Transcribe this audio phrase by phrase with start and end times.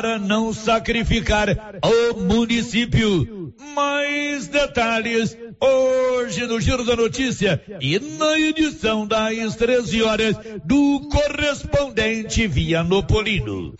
[0.00, 1.48] para não sacrificar
[1.84, 3.52] o município.
[3.76, 12.46] Mais detalhes hoje no Giro da Notícia e na edição das 13 horas do correspondente
[12.46, 13.74] Vianopolino.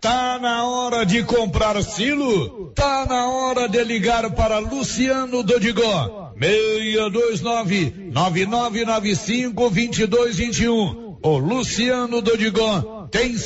[0.00, 2.72] Tá na hora de comprar silo?
[2.74, 6.32] Tá na hora de ligar para Luciano Dodigó.
[6.40, 11.04] 629 9995 2221.
[11.22, 13.38] O Luciano Dodigó tem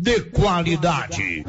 [0.00, 1.44] de qualidade.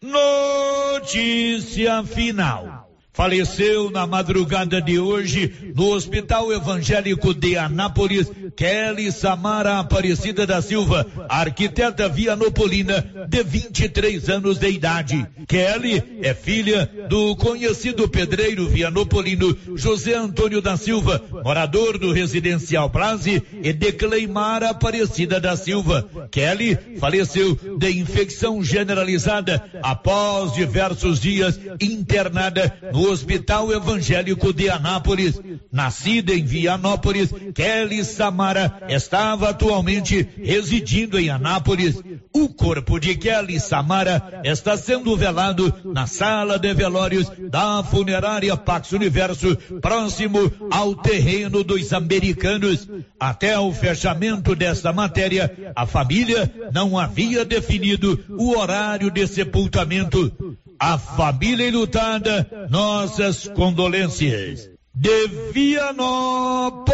[0.00, 2.79] Notícia final.
[3.12, 11.04] Faleceu na madrugada de hoje no Hospital Evangélico de Anápolis, Kelly Samara Aparecida da Silva,
[11.28, 15.26] arquiteta vianopolina de 23 anos de idade.
[15.48, 23.42] Kelly é filha do conhecido pedreiro vianopolino José Antônio da Silva, morador do residencial Plaze
[23.60, 26.08] e de Cleimara Aparecida da Silva.
[26.30, 35.40] Kelly faleceu de infecção generalizada após diversos dias internada no no Hospital Evangélico de Anápolis.
[35.72, 42.02] Nascida em Vianópolis, Kelly Samara estava atualmente residindo em Anápolis.
[42.34, 48.92] O corpo de Kelly Samara está sendo velado na sala de velórios da funerária Pax
[48.92, 52.86] Universo, próximo ao terreno dos americanos.
[53.18, 60.96] Até o fechamento desta matéria, a família não havia definido o horário de sepultamento a
[60.96, 64.70] família enlutada, nossas condolências.
[64.94, 66.88] De Vianópolis,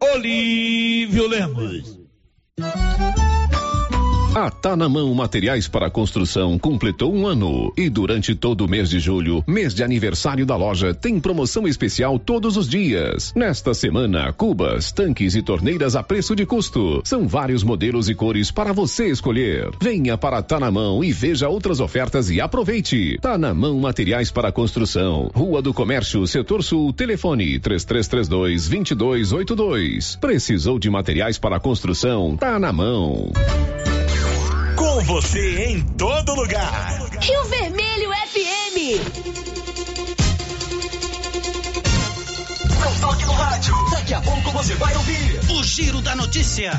[0.00, 2.00] Olívio Lemos.
[4.34, 8.88] A Tá na Mão Materiais para Construção completou um ano e durante todo o mês
[8.88, 13.30] de julho, mês de aniversário da loja, tem promoção especial todos os dias.
[13.36, 17.02] Nesta semana, cubas, tanques e torneiras a preço de custo.
[17.04, 19.68] São vários modelos e cores para você escolher.
[19.78, 23.18] Venha para Tá na Mão e veja outras ofertas e aproveite.
[23.20, 30.16] Tá na Mão Materiais para Construção, Rua do Comércio, Setor Sul, telefone 3332 2282.
[30.16, 32.34] Precisou de materiais para construção?
[32.38, 33.30] Tá na mão.
[34.82, 36.98] Com você em todo lugar.
[37.20, 38.98] Rio Vermelho FM.
[42.80, 43.74] Não toque no rádio.
[43.92, 46.72] Daqui a pouco você vai ouvir o Giro da Notícia.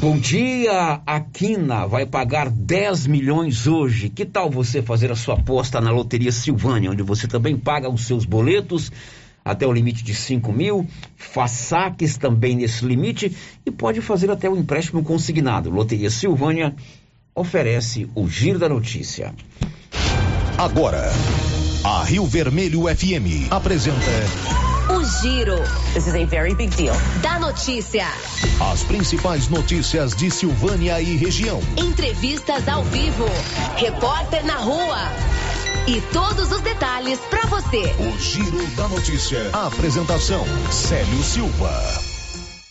[0.00, 4.08] Bom dia, a Quina vai pagar 10 milhões hoje.
[4.08, 8.06] Que tal você fazer a sua aposta na Loteria Silvânia, onde você também paga os
[8.06, 8.90] seus boletos
[9.46, 10.84] até o limite de 5 mil,
[11.16, 13.34] faz saques também nesse limite
[13.64, 15.70] e pode fazer até o empréstimo consignado.
[15.70, 16.74] Loteria Silvânia
[17.32, 19.32] oferece o Giro da Notícia.
[20.58, 21.12] Agora,
[21.84, 24.00] a Rio Vermelho FM apresenta.
[24.88, 25.58] O Giro.
[25.94, 26.96] This is a very big deal.
[27.22, 28.06] Da notícia.
[28.72, 31.60] As principais notícias de Silvânia e região.
[31.76, 33.26] Entrevistas ao vivo.
[33.76, 35.35] Repórter na rua
[35.86, 37.94] e todos os detalhes para você.
[37.98, 39.50] O Giro da Notícia.
[39.52, 42.06] A apresentação: Célio Silva.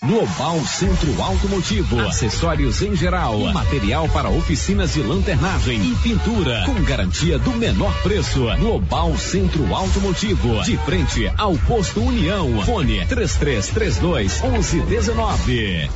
[0.04, 7.40] Global Centro Automotivo, acessórios em geral, material para oficinas de lanternagem e pintura, com garantia
[7.40, 8.46] do menor preço.
[8.60, 12.64] Global Centro Automotivo, de frente ao posto União.
[12.64, 15.90] Fone 3332 1119.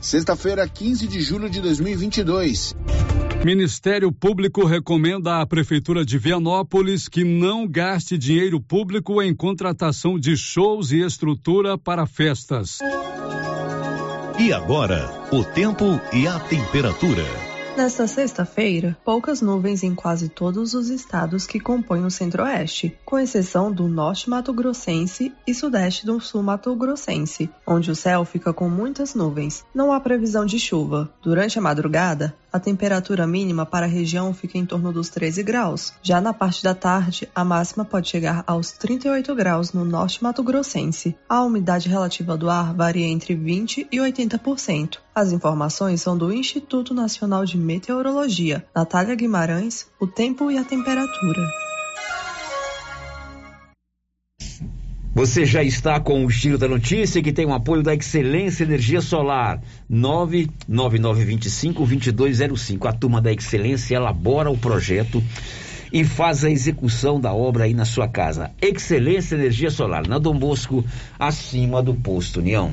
[0.00, 2.74] Sexta-feira, 15 de julho de 2022.
[3.44, 10.36] Ministério Público recomenda à Prefeitura de Vianópolis que não gaste dinheiro público em contratação de
[10.36, 12.80] shows e estrutura para festas.
[14.38, 17.49] E agora, o tempo e a temperatura.
[17.80, 23.72] Nesta sexta-feira, poucas nuvens em quase todos os estados que compõem o centro-oeste, com exceção
[23.72, 29.64] do norte mato-grossense e sudeste do sul mato-grossense, onde o céu fica com muitas nuvens.
[29.74, 31.08] Não há previsão de chuva.
[31.22, 35.94] Durante a madrugada, a temperatura mínima para a região fica em torno dos 13 graus.
[36.02, 41.16] Já na parte da tarde, a máxima pode chegar aos 38 graus no norte mato-grossense.
[41.26, 44.98] A umidade relativa do ar varia entre 20 e 80%.
[45.14, 48.64] As informações são do Instituto Nacional de Meteorologia.
[48.74, 51.42] Natália Guimarães, o tempo e a temperatura.
[55.12, 59.00] Você já está com o Giro da Notícia, que tem o apoio da Excelência Energia
[59.00, 59.60] Solar,
[59.90, 62.86] 99925-2205.
[62.86, 65.20] A turma da Excelência elabora o projeto
[65.92, 68.52] e faz a execução da obra aí na sua casa.
[68.62, 70.84] Excelência Energia Solar, na Dom Bosco,
[71.18, 72.72] acima do posto União.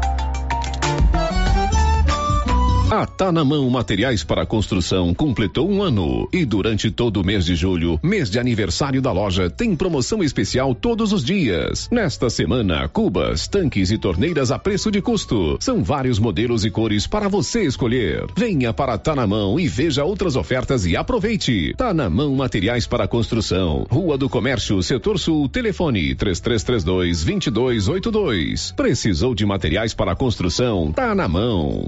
[2.91, 7.45] A Tá na Mão Materiais para Construção completou um ano e durante todo o mês
[7.45, 11.87] de julho, mês de aniversário da loja, tem promoção especial todos os dias.
[11.89, 15.55] Nesta semana, cubas, tanques e torneiras a preço de custo.
[15.61, 18.25] São vários modelos e cores para você escolher.
[18.35, 21.73] Venha para Tá na Mão e veja outras ofertas e aproveite.
[21.77, 23.87] Tá na Mão Materiais para Construção.
[23.89, 28.73] Rua do Comércio, Setor Sul, telefone 3332 2282.
[28.75, 30.91] Precisou de materiais para construção?
[30.91, 31.87] Tá na mão.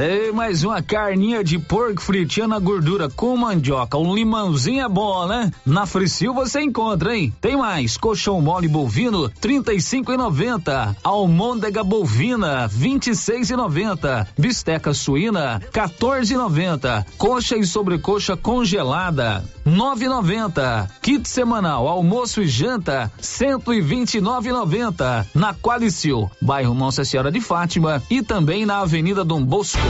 [0.00, 3.98] Ei, mais uma carninha de porco fritinha na gordura com mandioca.
[3.98, 5.52] Um limãozinho é bom, né?
[5.66, 7.34] Na Fricil você encontra, hein?
[7.38, 7.98] Tem mais.
[7.98, 10.96] Colchão mole bovino, trinta e cinco e noventa.
[11.04, 14.26] Almôndega bovina, vinte e seis e noventa.
[14.38, 17.06] Bisteca suína, 14 e noventa.
[17.18, 20.88] Coxa e sobrecoxa congelada, nove e noventa.
[21.02, 25.26] Kit semanal, almoço e janta, cento e vinte e nove e noventa.
[25.34, 29.89] Na Qualicil, bairro Nossa Senhora de Fátima e também na Avenida Dom Bosco.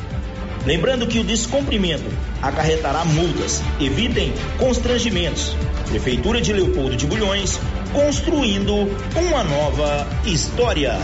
[0.65, 2.05] Lembrando que o descumprimento
[2.41, 3.61] acarretará multas.
[3.79, 5.55] Evitem constrangimentos.
[5.87, 7.59] Prefeitura de Leopoldo de Bulhões,
[7.91, 8.73] construindo
[9.15, 10.95] uma nova história.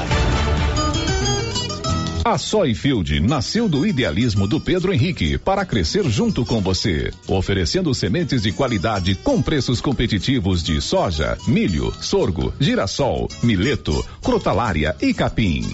[2.23, 8.41] A Soyfield nasceu do idealismo do Pedro Henrique para crescer junto com você, oferecendo sementes
[8.41, 15.73] de qualidade com preços competitivos de soja, milho, sorgo, girassol, mileto, crotalária e capim.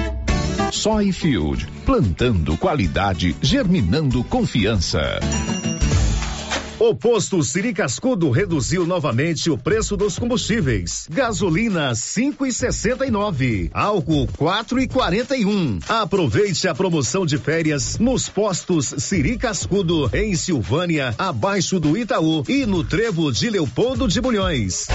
[0.71, 5.19] Soyfield, plantando qualidade, germinando confiança.
[6.79, 11.05] O posto Siri Cascudo reduziu novamente o preço dos combustíveis.
[11.11, 15.83] Gasolina 5,69, álcool 4,41.
[15.87, 22.65] Aproveite a promoção de férias nos postos Siri Cascudo em Silvânia, abaixo do Itaú e
[22.65, 24.87] no Trevo de Leopoldo de Bulhões.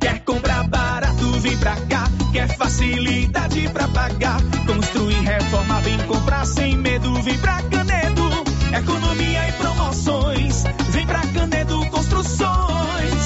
[0.00, 1.95] Quer comprar barato, vem pra cá.
[2.36, 4.38] Quer facilidade pra pagar.
[4.66, 8.28] Construir, reforma, vem comprar sem medo, vem pra Canedo.
[8.78, 10.64] Economia e promoções.
[10.90, 13.22] Vem pra Canedo Construções.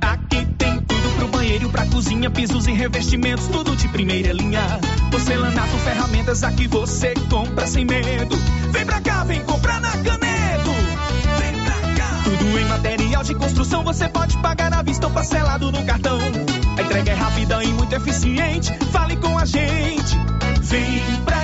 [0.00, 4.80] Aqui tem tudo pro banheiro, pra cozinha, pisos e revestimentos, tudo de primeira linha.
[5.10, 8.38] Porcelanato, ferramentas, aqui você compra sem medo.
[8.70, 10.70] Vem pra cá, vem comprar na Canedo.
[11.40, 12.22] Vem pra cá.
[12.24, 16.18] Tudo em material de construção, você pode pagar à vista ou parcelado no cartão.
[16.76, 18.72] A entrega é rápida e muito eficiente.
[18.90, 20.16] Fale com a gente.
[20.60, 21.43] Vem pra.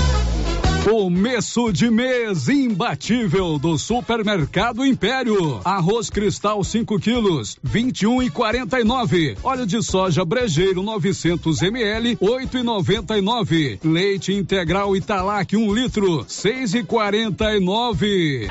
[0.83, 5.61] Começo de mês imbatível do Supermercado Império.
[5.63, 9.37] Arroz cristal 5 quilos, 21 e 49.
[9.43, 13.79] Óleo de soja brejeiro 900 ml, 8 e 99.
[13.83, 18.49] Leite integral Italac 1 um litro, 6 e 49.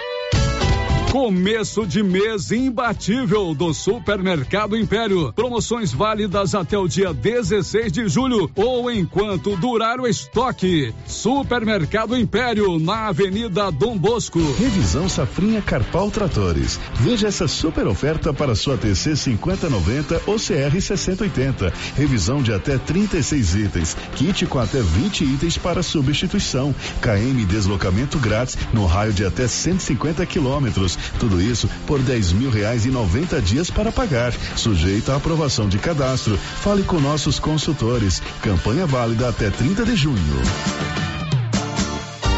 [1.11, 5.33] Começo de mês imbatível do Supermercado Império.
[5.33, 10.95] Promoções válidas até o dia 16 de julho ou enquanto durar o estoque.
[11.09, 14.39] Supermercado Império, na Avenida Dom Bosco.
[14.57, 16.79] Revisão Safrinha Carpal Tratores.
[17.01, 21.73] Veja essa super oferta para sua TC 5090 ou CR 6080.
[21.97, 23.97] Revisão de até 36 itens.
[24.15, 26.73] Kit com até 20 itens para substituição.
[27.01, 31.00] KM deslocamento grátis no raio de até 150 quilômetros.
[31.19, 35.79] Tudo isso por 10 mil reais e 90 dias para pagar, sujeito à aprovação de
[35.79, 36.39] cadastro.
[36.39, 38.23] Fale com nossos consultores.
[38.43, 41.20] Campanha válida até 30 de junho.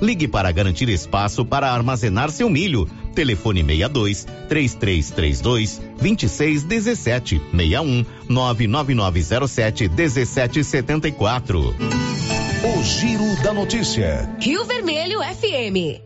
[0.00, 2.88] Ligue para garantir espaço para armazenar seu milho.
[3.14, 11.74] Telefone 62 3332 2617 61 99907 1774.
[12.64, 14.28] O Giro da Notícia.
[14.40, 16.05] Rio Vermelho FM.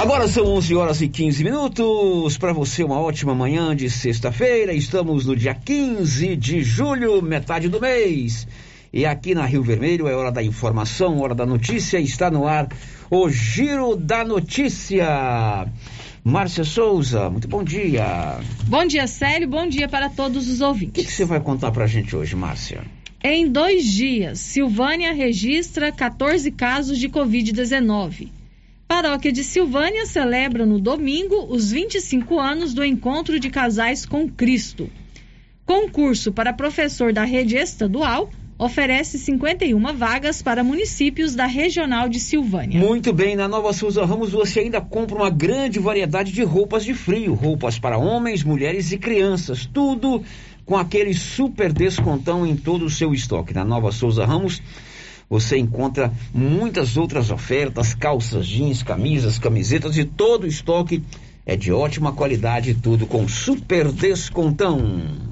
[0.00, 2.38] Agora são 11 horas e 15 minutos.
[2.38, 4.72] Para você, uma ótima manhã de sexta-feira.
[4.72, 8.48] Estamos no dia 15 de julho, metade do mês.
[8.90, 11.98] E aqui na Rio Vermelho é hora da informação, hora da notícia.
[12.00, 12.66] Está no ar
[13.10, 15.66] o Giro da Notícia.
[16.24, 18.38] Márcia Souza, muito bom dia.
[18.68, 19.48] Bom dia, Célio.
[19.48, 20.94] Bom dia para todos os O ouvintes.
[20.94, 22.80] que que você vai contar pra gente hoje, Márcia?
[23.22, 28.39] Em dois dias, Silvânia registra 14 casos de Covid-19.
[28.90, 34.90] Paróquia de Silvânia celebra no domingo os 25 anos do Encontro de Casais com Cristo.
[35.64, 38.28] Concurso para professor da rede estadual
[38.58, 42.80] oferece 51 vagas para municípios da Regional de Silvânia.
[42.80, 46.92] Muito bem, na Nova Souza Ramos você ainda compra uma grande variedade de roupas de
[46.92, 50.20] frio, roupas para homens, mulheres e crianças, tudo
[50.66, 53.54] com aquele super descontão em todo o seu estoque.
[53.54, 54.60] Na Nova Souza Ramos
[55.30, 61.04] você encontra muitas outras ofertas, calças jeans, camisas, camisetas e todo o estoque
[61.46, 65.30] é de ótima qualidade, tudo com super descontão.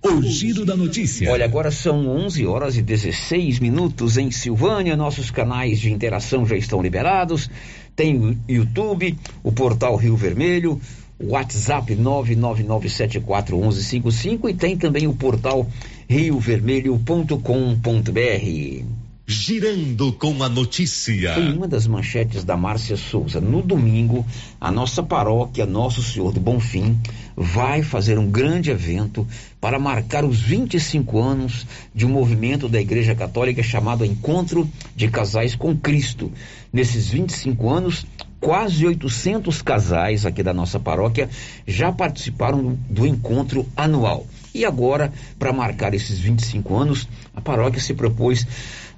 [0.00, 1.32] O Giro da Notícia.
[1.32, 4.96] Olha, agora são 11 horas e 16 minutos em Silvânia.
[4.96, 7.50] Nossos canais de interação já estão liberados.
[7.96, 10.80] Tem o YouTube, o portal Rio Vermelho,
[11.18, 15.66] o WhatsApp 999741155 e tem também o portal
[16.08, 18.93] riovermelho.com.br.
[19.26, 21.38] Girando com a notícia.
[21.38, 24.26] Em uma das manchetes da Márcia Souza, no domingo,
[24.60, 27.00] a nossa paróquia Nosso Senhor do Bonfim
[27.34, 29.26] vai fazer um grande evento
[29.58, 35.54] para marcar os 25 anos de um movimento da Igreja Católica chamado Encontro de Casais
[35.54, 36.30] com Cristo.
[36.70, 38.04] Nesses 25 anos,
[38.38, 41.30] quase 800 casais aqui da nossa paróquia
[41.66, 44.26] já participaram do encontro anual.
[44.54, 48.46] E agora, para marcar esses 25 anos, a paróquia se propôs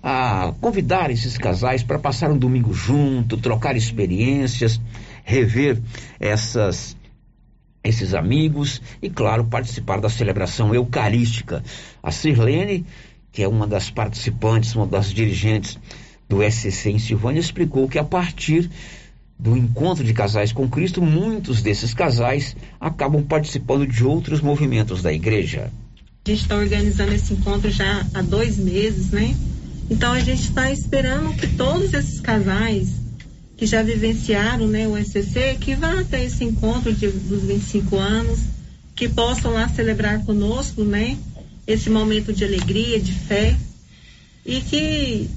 [0.03, 4.79] a convidar esses casais para passar um domingo junto, trocar experiências,
[5.25, 5.81] rever
[6.21, 6.97] essas
[7.83, 11.63] esses amigos e, claro, participar da celebração eucarística.
[12.03, 12.85] A Sirlene,
[13.31, 15.79] que é uma das participantes, uma das dirigentes
[16.29, 18.69] do SCC em Silvânia, explicou que a partir
[19.39, 25.13] do encontro de casais com Cristo, muitos desses casais acabam participando de outros movimentos da
[25.13, 25.71] igreja.
[26.25, 29.37] A gente está organizando esse encontro já há dois meses, né?
[29.89, 33.07] Então a gente está esperando que todos esses casais
[33.57, 38.41] que já vivenciaram né, o SCC, que vá até esse encontro de, dos 25 anos,
[38.95, 41.17] que possam lá celebrar conosco, né?
[41.67, 43.57] Esse momento de alegria, de fé,
[44.45, 45.31] e que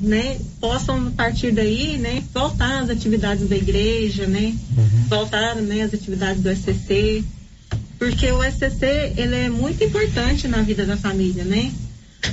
[0.00, 4.54] né, possam a partir daí, né, voltar às atividades da igreja, né,
[5.08, 7.24] voltar, né, às atividades do SCC,
[7.98, 11.70] porque o SCC ele é muito importante na vida da família, né?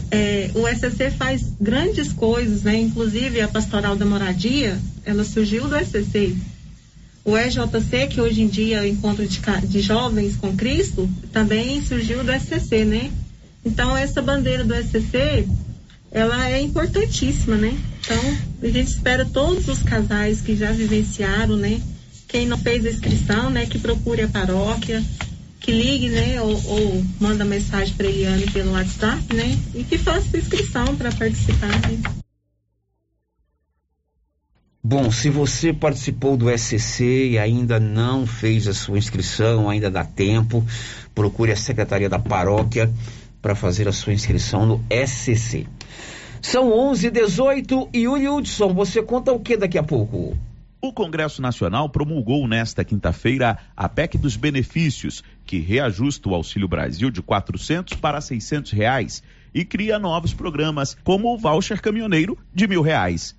[0.10, 2.76] É, o SCC faz grandes coisas, né?
[2.76, 6.36] Inclusive a pastoral da moradia, ela surgiu do SCC.
[7.24, 11.84] O EJC, que hoje em dia é o encontro de, de jovens com Cristo, também
[11.84, 13.12] surgiu do SCC, né?
[13.64, 15.48] Então essa bandeira do SCC,
[16.12, 17.78] ela é importantíssima, né?
[18.02, 21.80] Então a gente espera todos os casais que já vivenciaram, né?
[22.28, 23.66] Quem não fez a inscrição, né?
[23.66, 25.04] Que procure a paróquia,
[25.60, 26.42] que ligue, né?
[26.42, 29.58] Ou, ou manda mensagem para Eliane pelo WhatsApp, né?
[29.76, 31.70] E que faça a inscrição para participar.
[31.90, 32.02] Né?
[34.84, 40.04] Bom, se você participou do SCC e ainda não fez a sua inscrição, ainda dá
[40.04, 40.66] tempo,
[41.14, 42.92] procure a Secretaria da Paróquia
[43.42, 45.68] para fazer a sua inscrição no SCC.
[46.42, 50.38] São 11h18 e Yuri Hudson, você conta o que daqui a pouco?
[50.82, 57.12] O Congresso Nacional promulgou nesta quinta-feira a PEC dos benefícios, que reajusta o Auxílio Brasil
[57.12, 59.22] de 400 para 600 reais
[59.54, 63.36] e cria novos programas, como o voucher caminhoneiro de mil reais.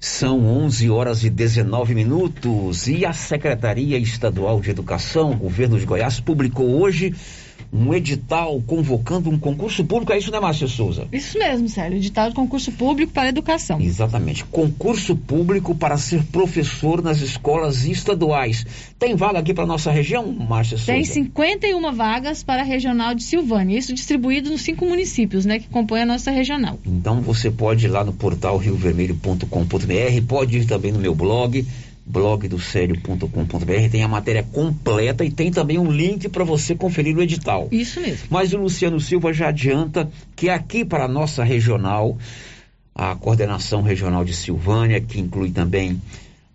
[0.00, 6.20] São 11 horas e 19 minutos e a Secretaria Estadual de Educação, Governo de Goiás,
[6.20, 7.14] publicou hoje
[7.72, 10.12] um edital convocando um concurso público.
[10.12, 11.06] É isso, né, Márcia Souza?
[11.12, 12.00] Isso mesmo, Célio.
[12.00, 13.80] Ditado concurso público para a educação.
[13.80, 14.44] Exatamente.
[14.44, 18.64] Concurso público para ser professor nas escolas estaduais.
[18.98, 20.92] Tem vaga aqui para nossa região, Márcia Souza?
[20.92, 23.78] Tem 51 vagas para a regional de Silvânia.
[23.78, 26.78] Isso distribuído nos cinco municípios, né, que compõem a nossa regional.
[26.86, 31.66] Então você pode ir lá no portal riovermelho.com.br, pode ir também no meu blog
[32.08, 37.68] blogdosério.com.br tem a matéria completa e tem também um link para você conferir o edital.
[37.70, 38.26] Isso mesmo.
[38.30, 42.16] Mas o Luciano Silva já adianta que aqui para a nossa regional,
[42.94, 46.00] a coordenação regional de Silvânia, que inclui também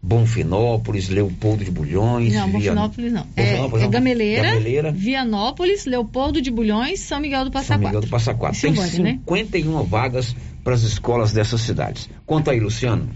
[0.02, 2.34] Bonfinópolis, Leopoldo de Bulhões.
[2.34, 3.26] Não, Bonfinópolis não.
[3.36, 3.92] É, Bonfinópolis é não.
[3.92, 4.92] Gameleira, Gameleira.
[4.92, 8.60] Vianópolis, Leopoldo de Bulhões, São Miguel do Passa São Miguel do Passa Quatro.
[8.60, 9.20] Tem Silvânia, né?
[9.20, 12.10] 51 vagas para as escolas dessas cidades.
[12.26, 13.08] Conta aí, Luciano.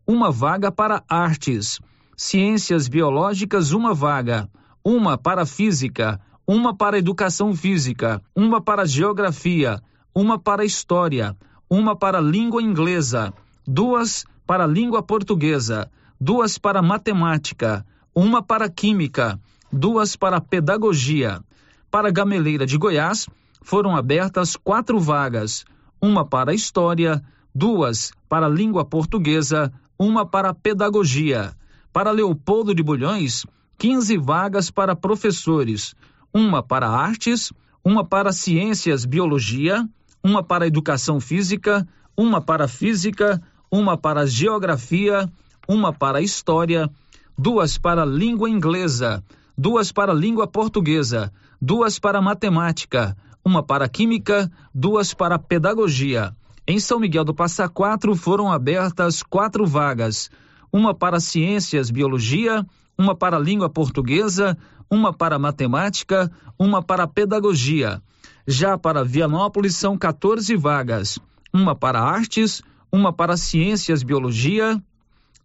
[0.06, 1.80] uma vaga para artes,
[2.16, 4.48] ciências biológicas, uma vaga,
[4.86, 9.82] uma para física, uma para educação física, uma para geografia,
[10.14, 11.36] uma para história,
[11.68, 13.34] uma para língua inglesa,
[13.66, 19.40] duas para língua portuguesa, duas para matemática, uma para química,
[19.72, 21.42] duas para pedagogia.
[21.90, 23.28] Para Gameleira de Goiás,
[23.62, 25.66] foram abertas quatro vagas,
[26.02, 31.54] uma para história, duas para língua portuguesa, uma para pedagogia.
[31.92, 33.46] Para Leopoldo de Bulhões,
[33.78, 35.96] 15 vagas para professores,
[36.34, 37.54] uma para artes,
[37.84, 39.88] uma para ciências biologia,
[40.24, 43.42] uma para educação física, uma para física,
[43.74, 45.28] uma para geografia,
[45.68, 46.88] uma para história,
[47.36, 49.24] duas para língua inglesa,
[49.58, 56.36] duas para língua portuguesa, duas para matemática, uma para química, duas para pedagogia.
[56.68, 60.30] Em São Miguel do Passa Quatro foram abertas quatro vagas,
[60.72, 62.64] uma para ciências biologia,
[62.96, 64.56] uma para língua portuguesa,
[64.88, 68.04] uma para matemática, uma para pedagogia.
[68.48, 71.18] Já para Vianópolis são 14 vagas,
[71.52, 72.62] uma para artes,
[72.94, 74.80] uma para ciências biologia,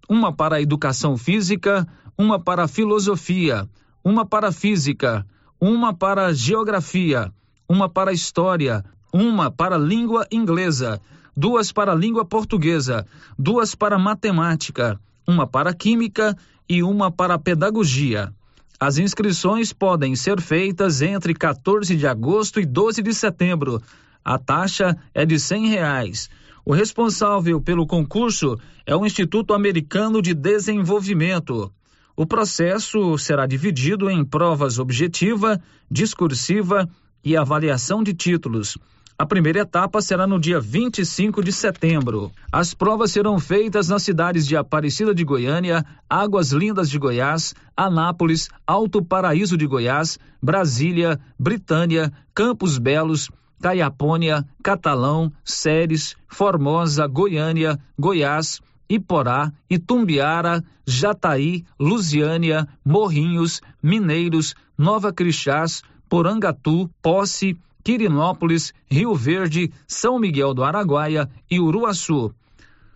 [0.06, 3.66] uma para educação física, uma para filosofia,
[4.04, 5.24] uma para física,
[5.58, 7.32] uma para geografia,
[7.66, 11.00] uma para história, uma para língua inglesa,
[11.34, 13.06] duas para língua portuguesa,
[13.38, 16.36] duas para matemática, uma para química
[16.68, 18.30] e uma para pedagogia.
[18.78, 23.82] As inscrições podem ser feitas entre 14 de agosto e 12 de setembro.
[24.22, 26.28] A taxa é de cem reais.
[26.68, 31.72] O responsável pelo concurso é o Instituto Americano de Desenvolvimento.
[32.14, 35.58] O processo será dividido em provas objetiva,
[35.90, 36.86] discursiva
[37.24, 38.76] e avaliação de títulos.
[39.16, 42.30] A primeira etapa será no dia 25 de setembro.
[42.52, 48.50] As provas serão feitas nas cidades de Aparecida de Goiânia, Águas Lindas de Goiás, Anápolis,
[48.66, 59.52] Alto Paraíso de Goiás, Brasília, Britânia, Campos Belos, Caiapônia, Catalão, Séries, Formosa, Goiânia, Goiás, Iporá,
[59.68, 70.64] Itumbiara, Jataí, Lusiânia, Morrinhos, Mineiros, Nova Crixás, Porangatu, Posse, Quirinópolis, Rio Verde, São Miguel do
[70.64, 72.32] Araguaia e Uruaçu.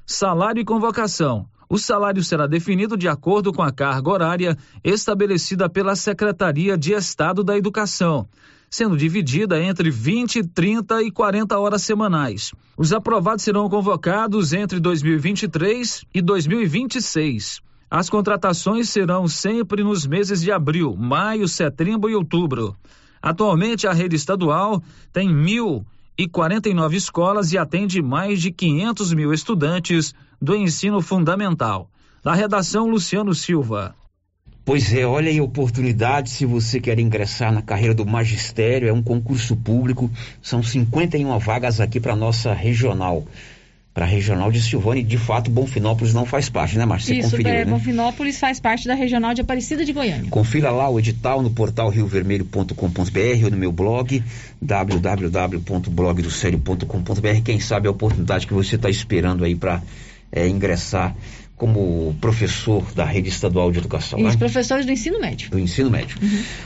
[0.06, 1.46] Salário e convocação.
[1.68, 7.42] O salário será definido de acordo com a carga horária estabelecida pela Secretaria de Estado
[7.42, 8.28] da Educação,
[8.72, 12.52] sendo dividida entre 20, 30 e 40 horas semanais.
[12.74, 17.60] Os aprovados serão convocados entre 2023 e 2026.
[17.90, 22.74] As contratações serão sempre nos meses de abril, maio, setembro e outubro.
[23.20, 24.82] Atualmente, a rede estadual
[25.12, 31.90] tem 1.049 escolas e atende mais de 500 mil estudantes do ensino fundamental.
[32.24, 33.94] Da redação, Luciano Silva.
[34.64, 38.92] Pois é, olha aí a oportunidade se você quer ingressar na carreira do magistério, é
[38.92, 40.08] um concurso público,
[40.40, 43.26] são 51 vagas aqui para nossa regional.
[43.92, 47.14] Para a regional de Silvânia, de fato, Bonfinópolis não faz parte, né, Márcia?
[47.14, 47.70] Você Isso, conferiu, é, né?
[47.70, 50.30] Bonfinópolis faz parte da regional de Aparecida de Goiânia.
[50.30, 54.24] Confira lá o edital no portal riovermelho.com.br ou no meu blog
[54.62, 57.42] www.blogdosério.com.br.
[57.44, 59.82] Quem sabe a oportunidade que você está esperando aí para
[60.32, 61.14] é, ingressar
[61.62, 64.18] como professor da rede estadual de educação.
[64.18, 64.36] E os né?
[64.36, 65.48] professores do ensino médio.
[65.48, 66.18] do ensino médio.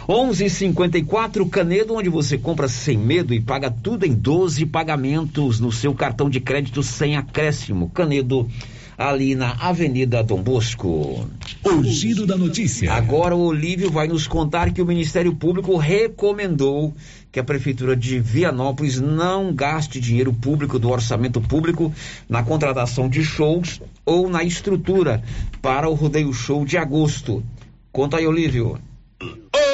[0.08, 5.92] 11:54 Canedo, onde você compra sem medo e paga tudo em 12 pagamentos no seu
[5.92, 7.90] cartão de crédito sem acréscimo.
[7.90, 8.48] Canedo,
[8.96, 11.28] ali na Avenida Dom Bosco.
[11.62, 12.90] O giro da notícia.
[12.90, 16.94] Agora o Olívio vai nos contar que o Ministério Público recomendou
[17.36, 21.92] que a Prefeitura de Vianópolis não gaste dinheiro público do orçamento público
[22.26, 25.22] na contratação de shows ou na estrutura
[25.60, 27.44] para o Rodeio Show de agosto.
[27.92, 28.80] Conta aí, Olívio.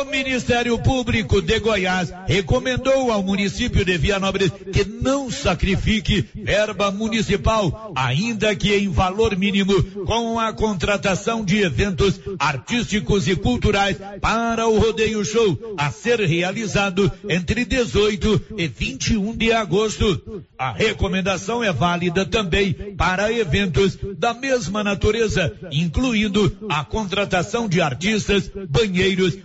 [0.02, 7.92] O Ministério Público de Goiás recomendou ao município de Vianópolis que não sacrifique verba municipal,
[7.94, 14.76] ainda que em valor mínimo, com a contratação de eventos artísticos e culturais para o
[14.76, 20.42] Rodeio Show, a ser realizado entre 18 e 21 de agosto.
[20.58, 28.50] A recomendação é válida também para eventos da mesma natureza, incluindo a contratação de artistas,
[28.68, 29.38] banheiros,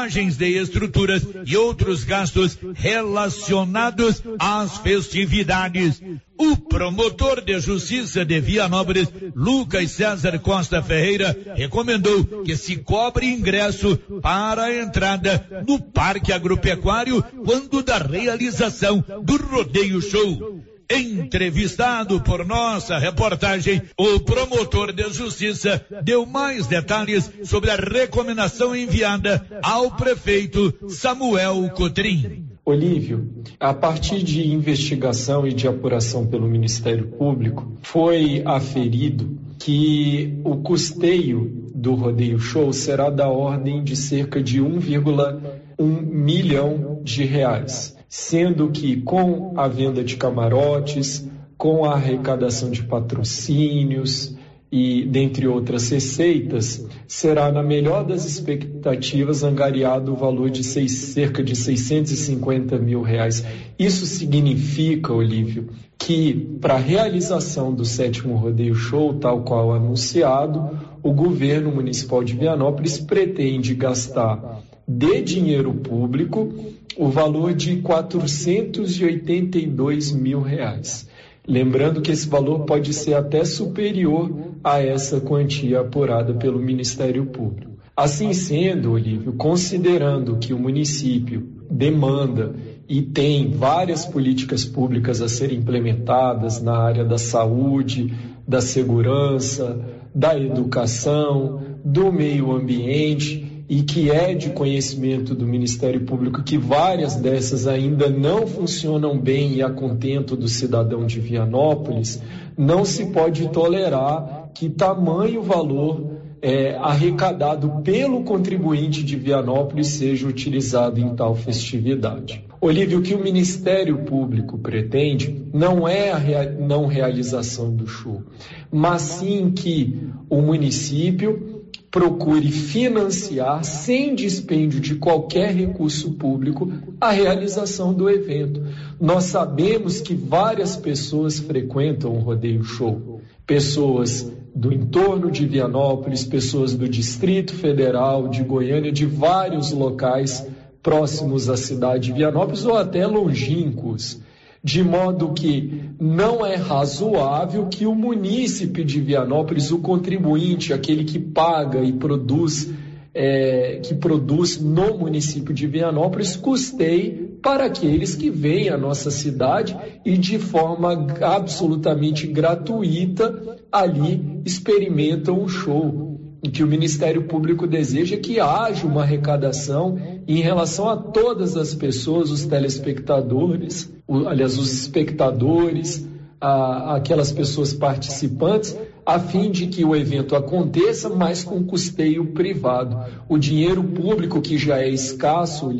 [0.00, 6.00] montagens de estruturas e outros gastos relacionados às festividades.
[6.38, 13.98] O promotor de justiça de Vianópolis, Lucas César Costa Ferreira, recomendou que se cobre ingresso
[14.22, 20.59] para a entrada no Parque Agropecuário quando da realização do Rodeio Show.
[20.90, 29.46] Entrevistado por nossa reportagem, o promotor de justiça deu mais detalhes sobre a recomendação enviada
[29.62, 32.44] ao prefeito Samuel Cotrim.
[32.64, 40.56] Olívio, a partir de investigação e de apuração pelo Ministério Público, foi aferido que o
[40.56, 48.70] custeio do rodeio show será da ordem de cerca de 1,1 milhão de reais sendo
[48.70, 51.24] que com a venda de camarotes,
[51.56, 54.34] com a arrecadação de patrocínios
[54.72, 61.40] e dentre outras receitas, será na melhor das expectativas angariado o valor de seis, cerca
[61.40, 63.44] de 650 mil reais.
[63.78, 71.12] Isso significa, Olívio, que para a realização do sétimo rodeio show, tal qual anunciado, o
[71.12, 76.52] governo municipal de Vianópolis pretende gastar de dinheiro público
[77.00, 81.08] o valor de 482 mil reais.
[81.48, 84.30] Lembrando que esse valor pode ser até superior
[84.62, 87.70] a essa quantia apurada pelo Ministério Público.
[87.96, 92.54] Assim sendo, Olívio, considerando que o município demanda
[92.86, 98.12] e tem várias políticas públicas a serem implementadas na área da saúde,
[98.46, 99.82] da segurança,
[100.14, 107.14] da educação, do meio ambiente, e que é de conhecimento do Ministério Público que várias
[107.14, 112.20] dessas ainda não funcionam bem e a contento do cidadão de Vianópolis,
[112.58, 120.98] não se pode tolerar que tamanho valor é, arrecadado pelo contribuinte de Vianópolis seja utilizado
[120.98, 122.44] em tal festividade.
[122.60, 128.22] Olívio, o que o Ministério Público pretende não é a rea não realização do show,
[128.70, 129.96] mas sim que
[130.28, 131.49] o município
[131.90, 138.62] procure financiar, sem dispêndio de qualquer recurso público, a realização do evento.
[139.00, 143.20] Nós sabemos que várias pessoas frequentam o rodeio show.
[143.44, 150.46] Pessoas do entorno de Vianópolis, pessoas do Distrito Federal, de Goiânia, de vários locais
[150.80, 154.20] próximos à cidade de Vianópolis ou até longínquos
[154.62, 161.18] de modo que não é razoável que o munícipe de Vianópolis, o contribuinte, aquele que
[161.18, 162.70] paga e produz,
[163.14, 169.76] é, que produz no município de Vianópolis, custeie para aqueles que vêm à nossa cidade
[170.04, 176.09] e de forma absolutamente gratuita ali experimentam o show
[176.42, 181.74] e que o Ministério Público deseja que haja uma arrecadação em relação a todas as
[181.74, 186.06] pessoas, os telespectadores, o, aliás, os espectadores,
[186.40, 192.98] a, aquelas pessoas participantes, a fim de que o evento aconteça, mas com custeio privado.
[193.28, 195.70] O dinheiro público, que já é escasso,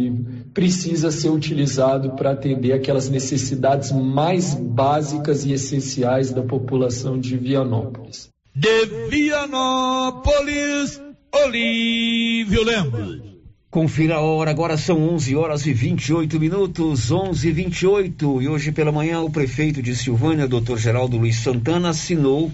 [0.52, 8.30] precisa ser utilizado para atender aquelas necessidades mais básicas e essenciais da população de Vianópolis
[8.60, 11.00] de Vianópolis,
[11.32, 13.22] Olívio Lemos.
[13.70, 18.42] Confira a hora, agora são 11 horas e 28 minutos, 11 e 28.
[18.42, 22.52] E hoje pela manhã, o prefeito de Silvânia, doutor Geraldo Luiz Santana, assinou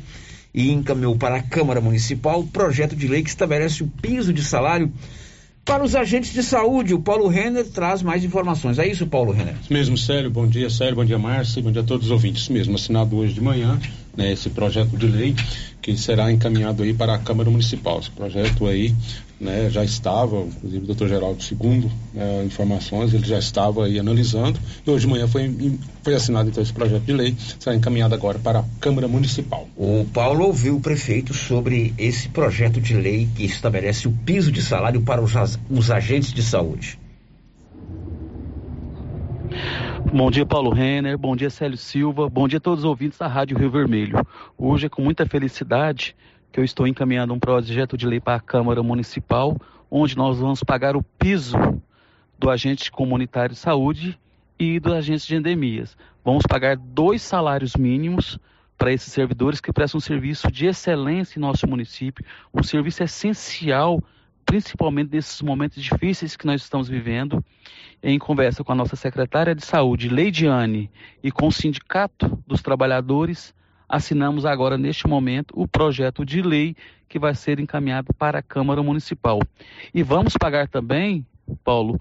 [0.55, 4.45] e encaminhou para a Câmara Municipal o projeto de lei que estabelece o piso de
[4.45, 4.93] salário
[5.65, 6.95] para os agentes de saúde.
[6.95, 8.79] O Paulo Renner traz mais informações.
[8.79, 9.57] É isso, Paulo Renner?
[9.69, 10.31] Mesmo, Célio.
[10.31, 10.95] Bom dia, Célio.
[10.95, 11.61] Bom dia, Márcia.
[11.61, 12.49] Bom dia a todos os ouvintes.
[12.49, 13.77] Mesmo, assinado hoje de manhã
[14.17, 15.35] né, esse projeto de lei
[15.83, 18.01] que será encaminhado aí para a Câmara Municipal.
[18.01, 18.95] Esse projeto aí
[19.39, 24.59] né, já estava, inclusive o doutor Geraldo segundo né, informações, ele já estava aí analisando
[24.85, 28.39] e hoje de manhã foi, foi assinado então esse projeto de lei, será encaminhado agora
[28.39, 29.69] para a Câmara Municipal.
[29.77, 34.63] O Paulo ouviu o prefeito sobre esse projeto de lei que estabelece o piso de
[34.63, 35.33] salário para os,
[35.71, 36.99] os agentes de saúde.
[40.13, 41.19] Bom dia, Paulo Renner.
[41.19, 42.29] Bom dia, Célio Silva.
[42.29, 44.25] Bom dia a todos os ouvintes da Rádio Rio Vermelho.
[44.57, 46.17] Hoje é com muita felicidade
[46.53, 49.57] que eu estou encaminhando um projeto de lei para a Câmara Municipal,
[49.91, 51.57] onde nós vamos pagar o piso
[52.39, 54.19] do agente comunitário de saúde
[54.59, 55.97] e do agente de endemias.
[56.25, 58.39] Vamos pagar dois salários mínimos
[58.79, 64.03] para esses servidores que prestam um serviço de excelência em nosso município, um serviço essencial,
[64.47, 67.45] principalmente nesses momentos difíceis que nós estamos vivendo.
[68.03, 70.89] Em conversa com a nossa secretária de saúde, Leidiane,
[71.23, 73.53] e com o Sindicato dos Trabalhadores,
[73.89, 76.77] assinamos agora, neste momento, o projeto de lei
[77.09, 79.41] que vai ser encaminhado para a Câmara Municipal.
[79.93, 81.27] E vamos pagar também,
[81.65, 82.01] Paulo,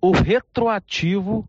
[0.00, 1.46] o retroativo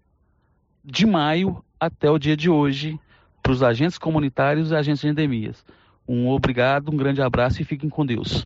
[0.84, 3.00] de maio até o dia de hoje
[3.42, 5.66] para os agentes comunitários e agentes de endemias.
[6.08, 8.46] Um obrigado, um grande abraço e fiquem com Deus.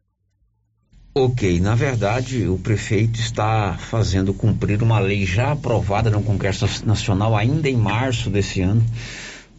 [1.13, 7.35] Ok, na verdade, o prefeito está fazendo cumprir uma lei já aprovada no Congresso Nacional
[7.35, 8.81] ainda em março desse ano.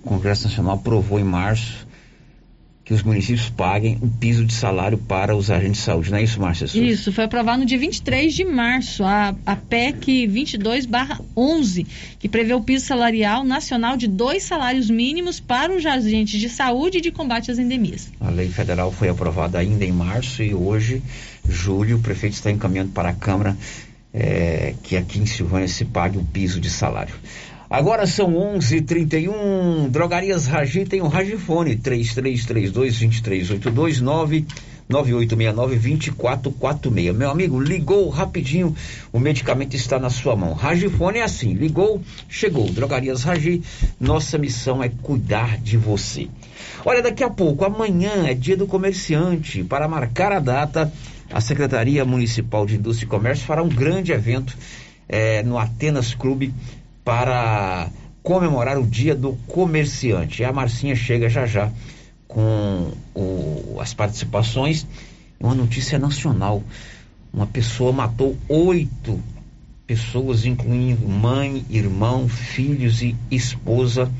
[0.02, 1.86] O Congresso Nacional aprovou em março
[2.92, 6.22] que os municípios paguem o piso de salário para os agentes de saúde, não é
[6.22, 6.66] isso, Márcia?
[6.74, 11.86] Isso, foi aprovado no dia 23 de março, a, a PEC 22-11,
[12.18, 16.98] que prevê o piso salarial nacional de dois salários mínimos para os agentes de saúde
[16.98, 18.10] e de combate às endemias.
[18.20, 21.02] A lei federal foi aprovada ainda em março e hoje,
[21.48, 23.56] julho, o prefeito está encaminhando para a Câmara
[24.12, 27.14] é, que aqui em Silvânia se pague o piso de salário.
[27.72, 29.88] Agora são 11:31.
[29.88, 34.44] Drogarias Ragi tem o Ragifone 3332-2382
[34.90, 37.14] 99869-2446.
[37.14, 38.76] Meu amigo, ligou rapidinho,
[39.10, 40.52] o medicamento está na sua mão.
[40.52, 42.66] Ragifone é assim: ligou, chegou.
[42.66, 43.62] Drogarias Ragi,
[43.98, 46.28] nossa missão é cuidar de você.
[46.84, 49.64] Olha, daqui a pouco, amanhã é dia do comerciante.
[49.64, 50.92] Para marcar a data,
[51.32, 54.58] a Secretaria Municipal de Indústria e Comércio fará um grande evento
[55.08, 56.52] é, no Atenas Clube
[57.04, 57.88] para
[58.22, 60.42] comemorar o Dia do Comerciante.
[60.42, 61.70] E a Marcinha chega já já
[62.28, 64.86] com o, as participações.
[65.40, 66.62] Uma notícia nacional.
[67.32, 69.20] Uma pessoa matou oito
[69.86, 74.10] pessoas, incluindo mãe, irmão, filhos e esposa.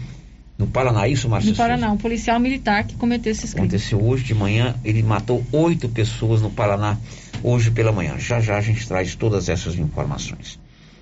[0.59, 1.51] No Paraná, isso, Márcio?
[1.51, 3.71] No Paraná, um policial militar que cometeu esses crimes.
[3.71, 6.99] Aconteceu hoje de manhã, ele matou oito pessoas no Paraná,
[7.43, 8.19] hoje pela manhã.
[8.19, 10.59] Já já a gente traz todas essas informações.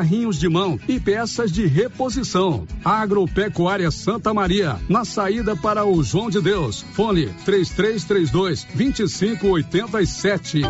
[0.00, 2.66] carrinhos de mão e peças de reposição.
[2.82, 6.82] Agropecuária Santa Maria, na saída para o João de Deus.
[6.94, 10.62] Fone 3332 2587.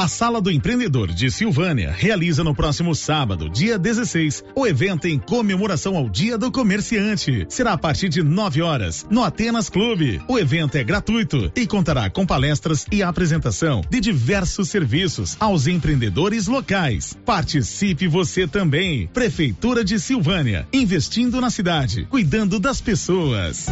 [0.00, 5.18] A Sala do Empreendedor de Silvânia realiza no próximo sábado, dia 16, o evento em
[5.18, 7.44] comemoração ao Dia do Comerciante.
[7.50, 10.18] Será a partir de 9 horas, no Atenas Clube.
[10.26, 16.46] O evento é gratuito e contará com palestras e apresentação de diversos serviços aos empreendedores
[16.46, 17.14] locais.
[17.26, 19.06] Participe você também.
[19.08, 23.66] Prefeitura de Silvânia, investindo na cidade, cuidando das pessoas.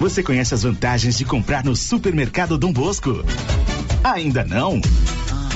[0.00, 3.24] Você conhece as vantagens de comprar no supermercado Dom Bosco?
[4.04, 4.80] Ainda não?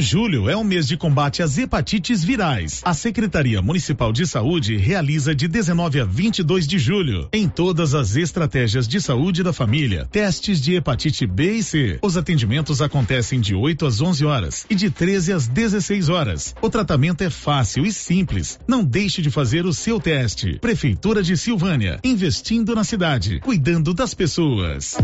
[0.00, 2.82] Julho é o mês de combate às hepatites virais.
[2.84, 8.16] A Secretaria Municipal de Saúde realiza de 19 a 22 de julho, em todas as
[8.16, 11.98] estratégias de saúde da família, testes de hepatite B e C.
[12.02, 16.54] Os atendimentos acontecem de 8 às 11 horas e de 13 às 16 horas.
[16.60, 18.58] O tratamento é fácil e simples.
[18.66, 20.58] Não deixe de fazer o seu teste.
[20.58, 24.96] Prefeitura de Silvânia, investindo na cidade, cuidando das pessoas.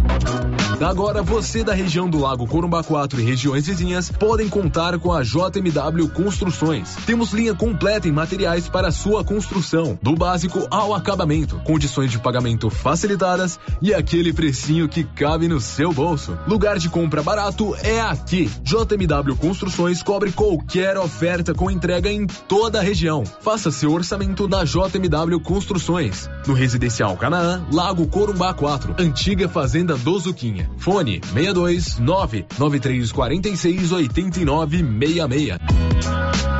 [0.80, 5.12] Agora você da região do Lago Corumbá 4 e regiões vizinhas podem contar contar com
[5.12, 6.96] a JMW Construções.
[7.04, 12.70] Temos linha completa em materiais para sua construção, do básico ao acabamento, condições de pagamento
[12.70, 16.38] facilitadas e aquele precinho que cabe no seu bolso.
[16.46, 18.50] Lugar de compra barato é aqui.
[18.62, 23.22] JMW Construções cobre qualquer oferta com entrega em toda a região.
[23.42, 30.18] Faça seu orçamento na JMW Construções, no Residencial Canaã, Lago Corumbá 4, antiga Fazenda do
[30.18, 30.70] Zuquinha.
[30.78, 36.59] Fone 629 9346 89 966.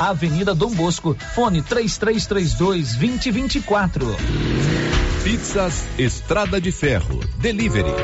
[0.00, 4.16] Avenida Dom Bosco, fone 3332 2024.
[5.24, 7.20] Pizzas Estrada de Ferro.
[7.38, 7.94] Delivery.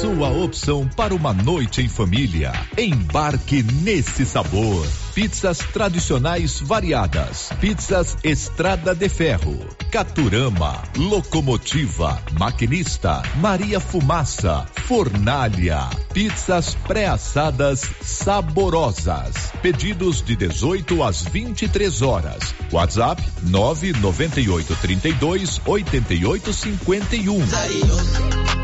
[0.00, 2.52] Sua opção para uma noite em família.
[2.76, 4.84] Embarque nesse sabor.
[5.14, 7.48] Pizzas tradicionais variadas.
[7.60, 9.56] Pizzas Estrada de Ferro.
[9.88, 10.82] Caturama.
[10.96, 12.20] Locomotiva.
[12.36, 13.22] Maquinista.
[13.36, 14.66] Maria Fumaça.
[14.88, 15.88] Fornalha.
[16.12, 19.52] Pizzas pré-assadas saborosas.
[19.62, 22.52] Pedidos de 18 às 23 horas.
[22.72, 28.63] WhatsApp 998 32 88 51.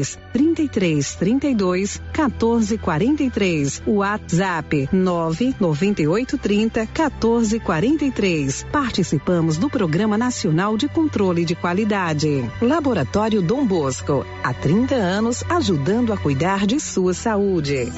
[0.01, 3.83] Fones 33 32 14 43.
[3.85, 8.65] WhatsApp 998 30 14 43.
[8.71, 12.49] Participamos do Programa Nacional de Controle de Qualidade.
[12.61, 17.91] Laboratório Dom Bosco, há 30 anos ajudando a cuidar de sua saúde.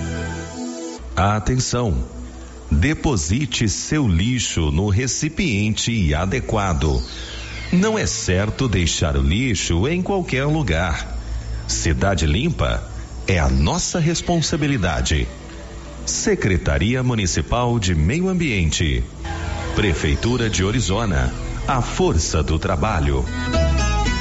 [1.16, 2.04] Atenção!
[2.72, 7.04] Deposite seu lixo no recipiente adequado.
[7.72, 11.22] Não é certo deixar o lixo em qualquer lugar.
[11.68, 12.84] Cidade Limpa
[13.28, 15.28] é a nossa responsabilidade.
[16.05, 19.03] Secretaria Municipal de Meio Ambiente.
[19.76, 21.34] Prefeitura de Orizona.
[21.68, 23.26] A força do trabalho.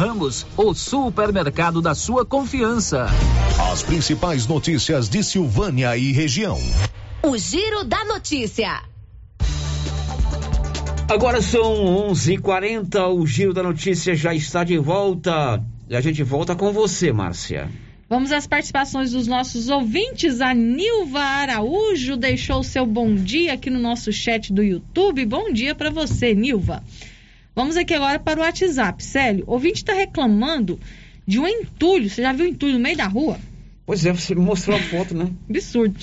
[0.00, 3.08] Ramos, o supermercado da sua confiança.
[3.70, 6.58] As principais notícias de Silvânia e região.
[7.22, 8.82] O Giro da Notícia.
[11.06, 13.08] Agora são 11:40.
[13.08, 15.62] O Giro da Notícia já está de volta.
[15.86, 17.68] E a gente volta com você, Márcia.
[18.08, 20.40] Vamos às participações dos nossos ouvintes.
[20.40, 25.26] A Nilva Araújo deixou seu bom dia aqui no nosso chat do YouTube.
[25.26, 26.82] Bom dia para você, Nilva.
[27.54, 29.02] Vamos aqui agora para o WhatsApp.
[29.02, 30.78] Célio, o ouvinte está reclamando
[31.26, 32.08] de um entulho.
[32.08, 33.38] Você já viu entulho no meio da rua?
[33.84, 35.28] Pois é, você me mostrou a foto, né?
[35.50, 35.96] Absurdo.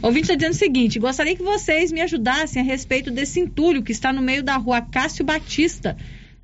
[0.00, 3.82] O ouvinte está dizendo o seguinte: gostaria que vocês me ajudassem a respeito desse entulho
[3.82, 5.96] que está no meio da rua Cássio Batista,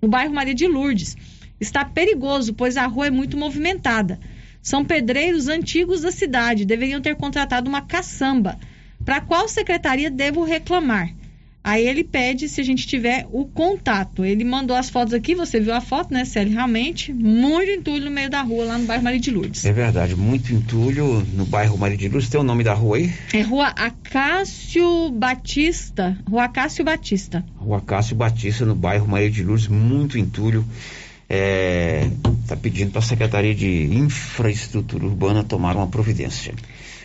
[0.02, 1.16] no bairro Maria de Lourdes.
[1.60, 4.18] Está perigoso, pois a rua é muito movimentada.
[4.60, 8.58] São pedreiros antigos da cidade, deveriam ter contratado uma caçamba.
[9.04, 11.14] Para qual secretaria devo reclamar?
[11.62, 14.24] Aí ele pede se a gente tiver o contato.
[14.24, 16.54] Ele mandou as fotos aqui, você viu a foto, né, Célio?
[16.54, 19.64] Realmente, muito entulho no meio da rua, lá no bairro Maria de Lourdes.
[19.66, 22.30] É verdade, muito entulho no bairro Maria de Lourdes.
[22.30, 23.12] Tem o nome da rua aí?
[23.34, 26.18] É Rua Acácio Batista.
[26.28, 27.44] Rua Acácio Batista.
[27.56, 30.64] Rua Acácio Batista, no bairro Maria de Lourdes, muito entulho.
[31.28, 32.10] É,
[32.48, 36.52] tá pedindo para a Secretaria de Infraestrutura Urbana tomar uma providência.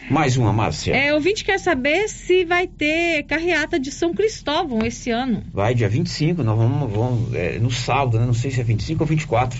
[0.10, 0.95] Mais uma, Márcia.
[0.95, 5.43] É, o ouvinte quer saber se vai ter carreata de São Cristóvão esse ano.
[5.51, 8.26] Vai, dia 25, nós vamos, vamos é, no sábado, né?
[8.26, 9.60] Não sei se é 25 ou 24.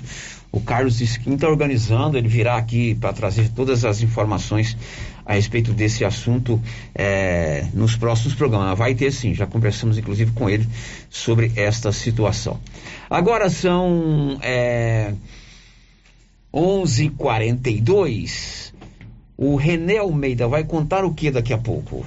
[0.52, 4.78] O Carlos Skin está organizando, ele virá aqui para trazer todas as informações
[5.26, 6.62] a respeito desse assunto
[6.94, 8.78] é, nos próximos programas.
[8.78, 10.66] Vai ter sim, já conversamos inclusive com ele
[11.10, 12.58] sobre esta situação.
[13.10, 15.14] Agora são é,
[16.54, 18.74] 11:42.
[19.38, 22.06] O René Almeida vai contar o que daqui a pouco?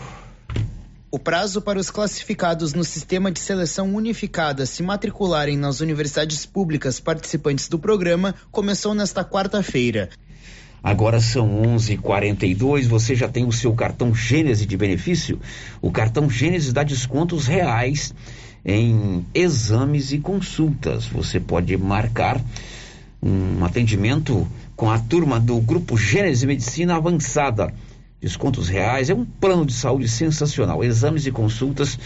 [1.11, 7.01] O prazo para os classificados no sistema de seleção unificada se matricularem nas universidades públicas
[7.01, 10.09] participantes do programa começou nesta quarta-feira.
[10.83, 12.87] Agora são 11:42.
[12.87, 15.39] Você já tem o seu cartão Gênese de benefício?
[15.83, 18.15] O cartão Gênese dá descontos reais
[18.65, 21.05] em exames e consultas.
[21.07, 22.41] Você pode marcar
[23.23, 24.49] um atendimento
[24.79, 27.75] com a turma do Grupo Gênese Medicina Avançada.
[28.21, 30.85] Descontos reais, é um plano de saúde sensacional.
[30.85, 31.99] Exames e consultas,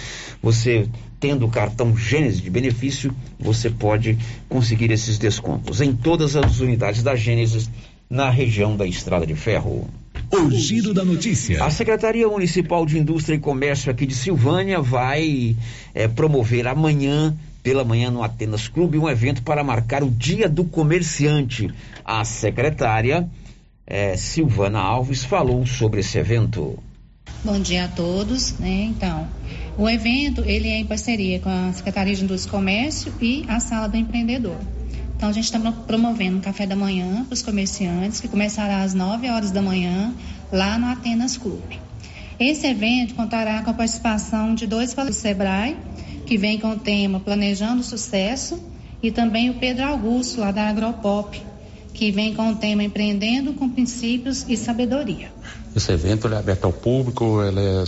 [0.43, 0.89] você
[1.21, 4.19] tendo o cartão Gênese de benefício, você pode
[4.49, 7.71] conseguir esses descontos em todas as unidades da Gênesis
[8.09, 9.87] na região da Estrada de Ferro.
[10.31, 11.63] O giro da notícia.
[11.63, 15.55] A Secretaria Municipal de Indústria e Comércio aqui de Silvânia vai
[15.95, 20.65] é, promover amanhã pela manhã no Atenas Clube um evento para marcar o Dia do
[20.65, 21.71] Comerciante.
[22.05, 23.29] A secretária
[23.87, 26.79] eh, Silvana Alves falou sobre esse evento.
[27.45, 28.85] Bom dia a todos, né?
[28.91, 29.29] Então,
[29.77, 33.59] o evento ele é em parceria com a Secretaria de Indústria e Comércio e a
[33.59, 34.57] Sala do Empreendedor.
[35.17, 38.93] Então a gente está promovendo um café da manhã para os comerciantes que começará às
[38.93, 40.13] 9 horas da manhã
[40.51, 41.81] lá no Atenas Clube.
[42.41, 45.77] Esse evento contará com a participação de dois do Sebrae,
[46.33, 48.59] que vem com o tema Planejando Sucesso,
[49.03, 51.39] e também o Pedro Augusto, lá da Agropop,
[51.93, 55.31] que vem com o tema Empreendendo com Princípios e Sabedoria.
[55.77, 57.85] Esse evento é aberto ao público, ele é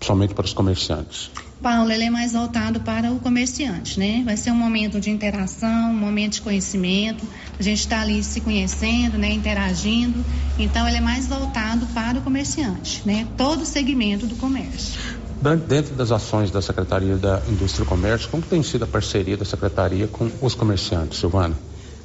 [0.00, 1.30] somente para os comerciantes?
[1.62, 4.22] Paulo, ele é mais voltado para o comerciante, né?
[4.24, 7.26] Vai ser um momento de interação, um momento de conhecimento.
[7.58, 9.32] A gente está ali se conhecendo, né?
[9.32, 10.24] Interagindo.
[10.58, 13.26] Então, ele é mais voltado para o comerciante, né?
[13.36, 15.25] Todo o segmento do comércio.
[15.68, 19.44] Dentro das ações da Secretaria da Indústria e Comércio, como tem sido a parceria da
[19.44, 21.56] Secretaria com os comerciantes, Silvana?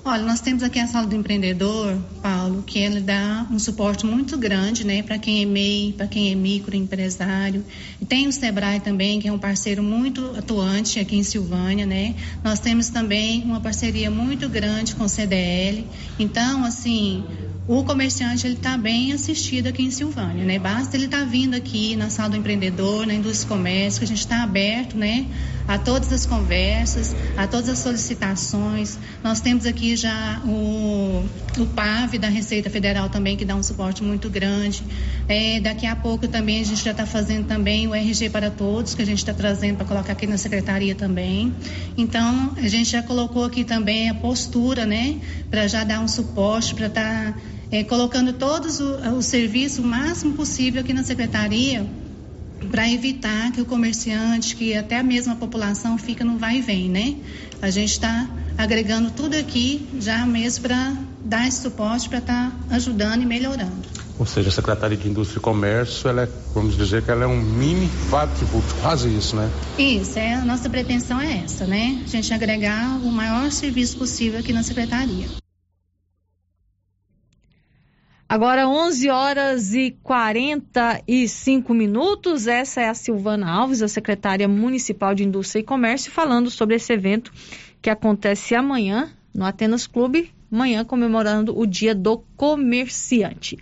[0.04, 4.36] Olha, nós temos aqui a sala do empreendedor, Paulo, que ele dá um suporte muito
[4.36, 7.64] grande, né, para quem é MEI, para quem é microempresário.
[8.02, 12.16] E tem o Sebrae também, que é um parceiro muito atuante aqui em Silvânia, né?
[12.44, 15.86] Nós temos também uma parceria muito grande com o CDL.
[16.18, 17.24] Então, assim,
[17.68, 20.58] o comerciante ele está bem assistido aqui em Silvânia, né?
[20.58, 24.08] Basta ele estar tá vindo aqui na sala do empreendedor, na indústria comércio, que a
[24.08, 25.28] gente está aberto, né?
[25.68, 28.98] A todas as conversas, a todas as solicitações.
[29.24, 31.24] Nós temos aqui já o,
[31.60, 34.84] o PAV da Receita Federal também, que dá um suporte muito grande.
[35.30, 38.96] É, daqui a pouco também a gente já está fazendo também o RG para todos,
[38.96, 41.54] que a gente está trazendo para colocar aqui na secretaria também.
[41.96, 45.18] Então, a gente já colocou aqui também a postura, né?
[45.50, 47.34] Para já dar um suporte, para estar.
[47.34, 51.88] Tá é, colocando todos o, o serviço o máximo possível aqui na secretaria
[52.70, 56.90] para evitar que o comerciante, que até a mesma população fica no vai e vem,
[56.90, 57.16] né?
[57.62, 60.94] A gente está agregando tudo aqui já mesmo para
[61.24, 64.02] dar esse suporte para estar tá ajudando e melhorando.
[64.20, 67.28] Ou seja, a Secretaria de Indústria e Comércio, ela é, vamos dizer que ela é
[67.28, 68.46] um mini fábrica,
[68.80, 69.50] quase isso, né?
[69.80, 72.02] Isso, é, a nossa pretensão é essa, né?
[72.04, 75.42] A gente agregar o maior serviço possível aqui na Secretaria.
[78.32, 82.48] Agora 11 horas e 45 minutos.
[82.48, 86.94] Essa é a Silvana Alves, a secretária municipal de Indústria e Comércio, falando sobre esse
[86.94, 87.30] evento
[87.82, 93.58] que acontece amanhã no Atenas Clube, amanhã comemorando o Dia do Comerciante.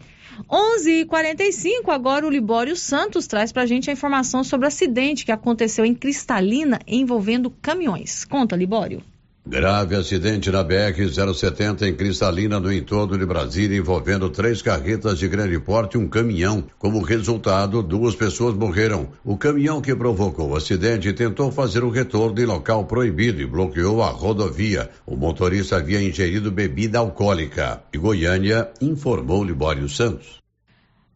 [0.48, 5.32] 11h45, agora o Libório Santos traz para a gente a informação sobre o acidente que
[5.32, 8.24] aconteceu em Cristalina envolvendo caminhões.
[8.24, 9.02] Conta, Libório.
[9.50, 15.60] Grave acidente na BR-070 em Cristalina, no entorno de Brasília, envolvendo três carretas de grande
[15.60, 16.66] porte e um caminhão.
[16.78, 19.10] Como resultado, duas pessoas morreram.
[19.26, 24.04] O caminhão que provocou o acidente tentou fazer o retorno em local proibido e bloqueou
[24.04, 24.88] a rodovia.
[25.04, 27.82] O motorista havia ingerido bebida alcoólica.
[27.92, 30.38] De Goiânia, informou Libório Santos.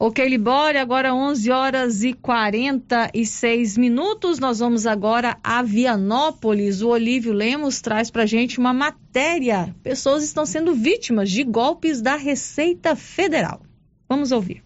[0.06, 4.38] Ok, Libório, agora 11 horas e 46 minutos.
[4.38, 6.82] Nós vamos agora a Vianópolis.
[6.82, 9.74] O Olívio Lemos traz para gente uma matéria.
[9.82, 13.62] Pessoas estão sendo vítimas de golpes da Receita Federal.
[14.10, 14.62] Vamos ouvir.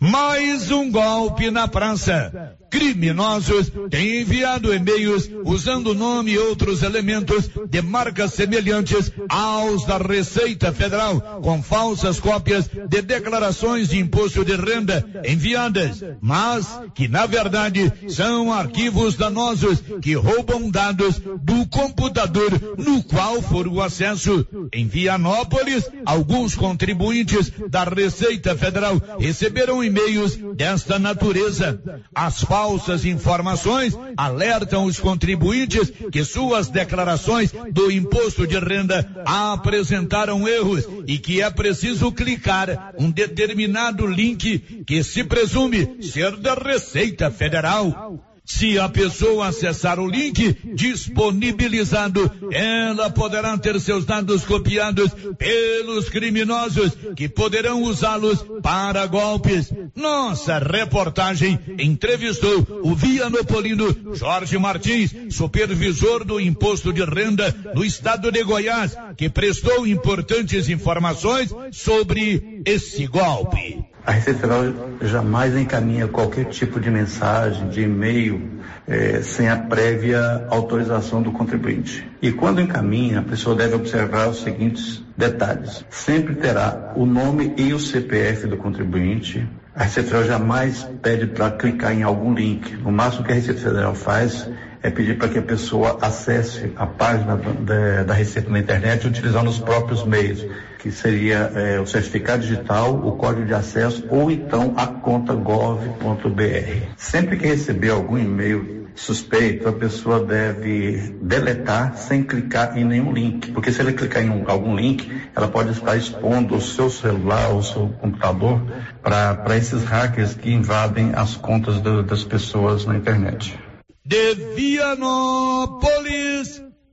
[0.00, 2.58] Mais um golpe na praça.
[2.72, 10.72] Criminosos têm enviado e-mails usando nome e outros elementos de marcas semelhantes aos da Receita
[10.72, 17.92] Federal, com falsas cópias de declarações de imposto de renda enviadas, mas que na verdade
[18.08, 24.46] são arquivos danosos que roubam dados do computador no qual for o acesso.
[24.72, 31.78] Em Vianópolis, alguns contribuintes da Receita Federal receberam e-mails desta natureza.
[32.14, 40.86] As falsas informações alertam os contribuintes que suas declarações do imposto de renda apresentaram erros
[41.08, 48.31] e que é preciso clicar um determinado link que se presume ser da Receita Federal.
[48.52, 56.92] Se a pessoa acessar o link disponibilizado, ela poderá ter seus dados copiados pelos criminosos
[57.16, 59.72] que poderão usá-los para golpes.
[59.96, 68.44] Nossa reportagem entrevistou o vianopolino Jorge Martins, supervisor do imposto de renda no estado de
[68.44, 73.91] Goiás, que prestou importantes informações sobre esse golpe.
[74.04, 74.64] A Receita Federal
[75.00, 82.04] jamais encaminha qualquer tipo de mensagem, de e-mail, é, sem a prévia autorização do contribuinte.
[82.20, 85.84] E quando encaminha, a pessoa deve observar os seguintes detalhes.
[85.88, 91.50] Sempre terá o nome e o CPF do contribuinte, A Receita Federal jamais pede para
[91.50, 92.76] clicar em algum link.
[92.76, 94.48] No máximo que a Receita Federal faz
[94.82, 99.48] é pedir para que a pessoa acesse a página da, da Receita na internet utilizando
[99.48, 100.44] os próprios meios,
[100.78, 106.86] que seria é, o certificado digital, o código de acesso ou então a conta gov.br.
[106.96, 113.50] Sempre que receber algum e-mail suspeito, a pessoa deve deletar sem clicar em nenhum link,
[113.52, 117.50] porque se ele clicar em um, algum link, ela pode estar expondo o seu celular
[117.50, 118.60] ou o seu computador
[119.02, 123.58] para esses hackers que invadem as contas do, das pessoas na internet.
[124.04, 125.82] De Vianópolis,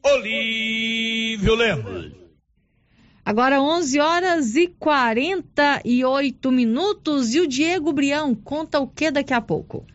[0.04, 2.20] Olívio Lemos.
[3.26, 9.42] Agora 11 horas e 48 minutos e o Diego Brião conta o que daqui a
[9.42, 9.86] pouco?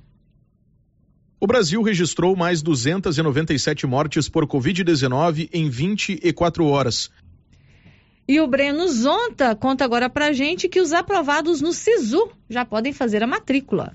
[1.45, 7.11] O Brasil registrou mais 297 mortes por Covid-19 em 24 horas.
[8.27, 12.95] E o Breno Zonta conta agora pra gente que os aprovados no SISU já podem
[12.95, 13.93] fazer a matrícula.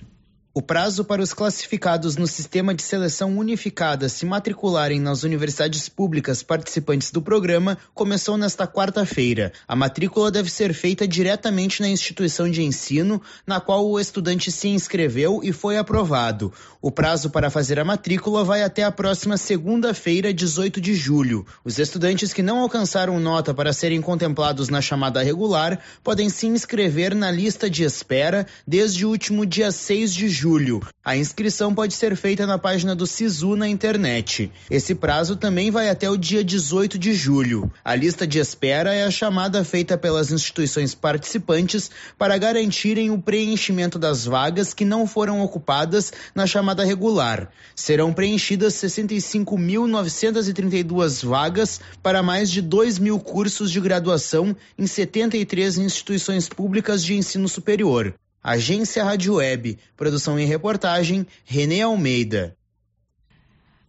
[0.59, 6.43] O prazo para os classificados no sistema de seleção unificada se matricularem nas universidades públicas
[6.43, 9.53] participantes do programa começou nesta quarta-feira.
[9.65, 14.67] A matrícula deve ser feita diretamente na instituição de ensino na qual o estudante se
[14.67, 16.51] inscreveu e foi aprovado.
[16.81, 21.45] O prazo para fazer a matrícula vai até a próxima segunda-feira, 18 de julho.
[21.63, 27.15] Os estudantes que não alcançaram nota para serem contemplados na chamada regular podem se inscrever
[27.15, 30.81] na lista de espera desde o último dia 6 de julho julho.
[31.05, 34.51] A inscrição pode ser feita na página do SISU na internet.
[34.69, 37.71] Esse prazo também vai até o dia 18 de julho.
[37.85, 43.99] A lista de espera é a chamada feita pelas instituições participantes para garantirem o preenchimento
[43.99, 47.51] das vagas que não foram ocupadas na chamada regular.
[47.75, 56.49] Serão preenchidas 65.932 vagas para mais de 2 mil cursos de graduação em 73 instituições
[56.49, 58.15] públicas de ensino superior.
[58.43, 62.55] Agência Rádio Web, produção e reportagem, Renê Almeida.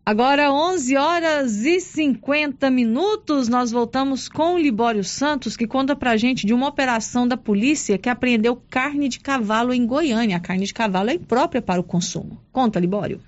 [0.05, 6.17] Agora 11 horas e 50 minutos, nós voltamos com o Libório Santos, que conta pra
[6.17, 10.39] gente de uma operação da polícia que apreendeu carne de cavalo em Goiânia.
[10.39, 12.41] A carne de cavalo é imprópria para o consumo.
[12.51, 13.21] Conta, Libório.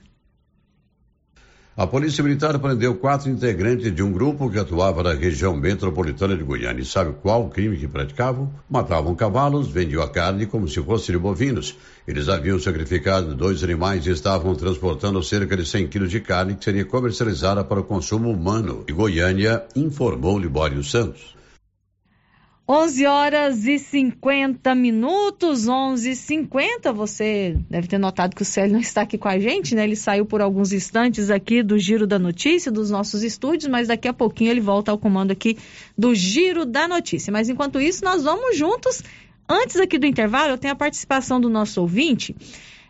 [1.74, 6.42] A Polícia Militar prendeu quatro integrantes de um grupo que atuava na região metropolitana de
[6.42, 6.82] Goiânia.
[6.82, 8.52] E sabe qual o crime que praticavam?
[8.68, 11.74] Matavam cavalos, vendiam a carne como se fossem bovinos.
[12.06, 16.64] Eles haviam sacrificado dois animais e estavam transportando cerca de 100 quilos de carne que
[16.64, 18.84] seria comercializada para o consumo humano.
[18.86, 21.34] E Goiânia informou Libório Santos.
[22.74, 26.90] 11 horas e 50 minutos, 11 e 50.
[26.94, 29.84] Você deve ter notado que o Célio não está aqui com a gente, né?
[29.84, 34.08] Ele saiu por alguns instantes aqui do Giro da Notícia, dos nossos estúdios, mas daqui
[34.08, 35.58] a pouquinho ele volta ao comando aqui
[35.98, 37.30] do Giro da Notícia.
[37.30, 39.02] Mas enquanto isso, nós vamos juntos.
[39.46, 42.34] Antes aqui do intervalo, eu tenho a participação do nosso ouvinte.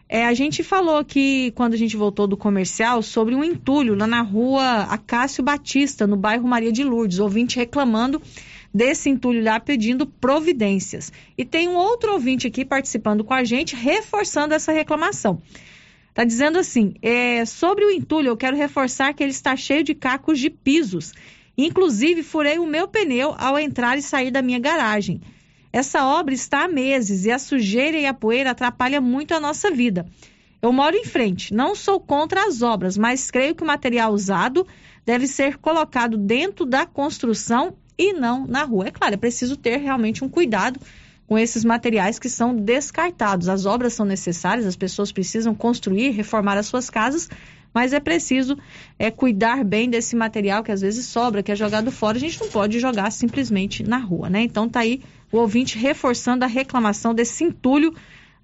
[0.08, 4.06] É, a gente falou aqui, quando a gente voltou do comercial, sobre um entulho lá
[4.06, 7.18] na rua Acácio Batista, no bairro Maria de Lourdes.
[7.18, 8.22] Ouvinte reclamando
[8.72, 11.12] desse entulho lá pedindo providências.
[11.36, 15.42] E tem um outro ouvinte aqui participando com a gente, reforçando essa reclamação.
[16.08, 19.94] Está dizendo assim: é, sobre o entulho, eu quero reforçar que ele está cheio de
[19.94, 21.12] cacos de pisos.
[21.56, 25.20] Inclusive, furei o meu pneu ao entrar e sair da minha garagem.
[25.72, 29.70] Essa obra está há meses e a sujeira e a poeira atrapalham muito a nossa
[29.70, 30.06] vida.
[30.60, 34.66] Eu moro em frente, não sou contra as obras, mas creio que o material usado
[35.04, 38.88] deve ser colocado dentro da construção e não na rua.
[38.88, 40.80] É claro, é preciso ter realmente um cuidado
[41.26, 43.48] com esses materiais que são descartados.
[43.48, 47.28] As obras são necessárias, as pessoas precisam construir, reformar as suas casas,
[47.72, 48.58] mas é preciso
[48.98, 52.18] é, cuidar bem desse material que às vezes sobra, que é jogado fora.
[52.18, 54.42] A gente não pode jogar simplesmente na rua, né?
[54.42, 55.00] Então tá aí
[55.30, 57.94] o ouvinte reforçando a reclamação desse entulho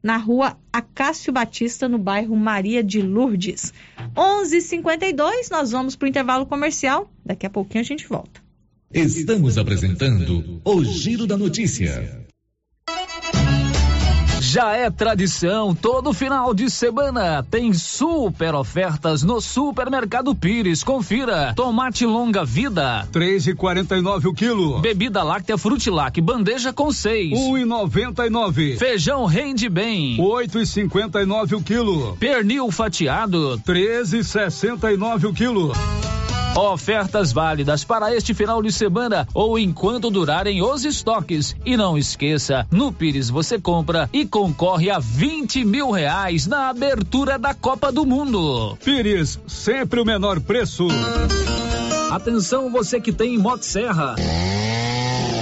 [0.02, 3.72] na rua Acácio Batista, no bairro Maria de Lourdes.
[4.16, 7.10] 11:52 h 52 nós vamos para o intervalo comercial.
[7.24, 8.47] Daqui a pouquinho a gente volta.
[8.92, 12.26] Estamos apresentando o Giro da Notícia.
[14.40, 20.82] Já é tradição, todo final de semana tem super ofertas no Supermercado Pires.
[20.82, 24.80] Confira: tomate longa vida, três e quarenta e nove o quilo.
[24.80, 28.78] Bebida láctea Frutilac, bandeja com seis, um e noventa e nove.
[28.78, 32.16] Feijão rende bem, oito e cinquenta e nove o quilo.
[32.16, 35.72] Pernil fatiado, treze e sessenta e nove o quilo.
[36.58, 41.54] Ofertas válidas para este final de semana ou enquanto durarem os estoques.
[41.64, 47.38] E não esqueça, no Pires você compra e concorre a 20 mil reais na abertura
[47.38, 48.76] da Copa do Mundo.
[48.84, 50.88] Pires, sempre o menor preço.
[52.10, 54.16] Atenção você que tem Motosserra.
[54.16, 54.77] Serra.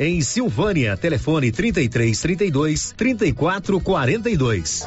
[0.00, 0.96] em Silvânia.
[0.96, 4.84] Telefone 33 32 34 42.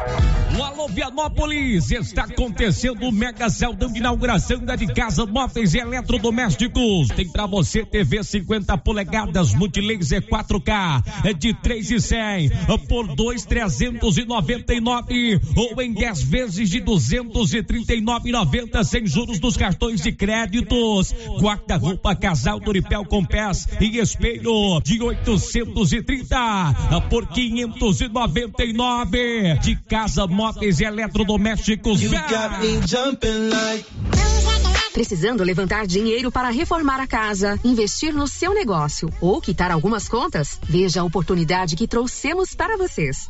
[0.54, 5.80] No Alô Vianópolis está acontecendo o Mega Celdão de inauguração da de casa móveis e
[5.80, 7.10] eletrodomésticos.
[7.10, 12.50] Tem para você TV 50 polegadas multilaser 4K é de 3 e 100
[12.88, 21.14] por 2 399 ou em 10 vezes de 239,90 sem juros dos cartões de créditos.
[21.40, 26.76] Guarda-roupa casal Doripel com pés e espelho de 830
[27.10, 32.00] por 599 de casa, móveis e eletrodomésticos.
[34.94, 40.60] Precisando levantar dinheiro para reformar a casa, investir no seu negócio ou quitar algumas contas?
[40.64, 43.30] Veja a oportunidade que trouxemos para vocês.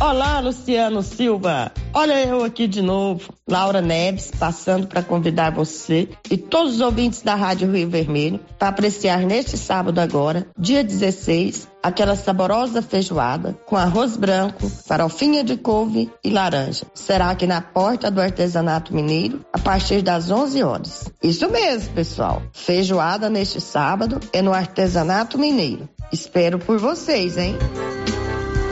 [0.00, 1.72] Olá, Luciano Silva.
[1.94, 7.22] Olha eu aqui de novo, Laura Neves, passando para convidar você e todos os ouvintes
[7.22, 13.76] da Rádio Rio Vermelho para apreciar neste sábado agora, dia 16, aquela saborosa feijoada com
[13.76, 16.84] arroz branco, farofinha de couve e laranja.
[16.94, 21.12] Será aqui na porta do artesanato mineiro a partir das 11 horas.
[21.22, 22.42] Isso mesmo, pessoal.
[22.52, 25.88] Feijoada neste sábado é no artesanato mineiro.
[26.12, 27.56] Espero por vocês, hein?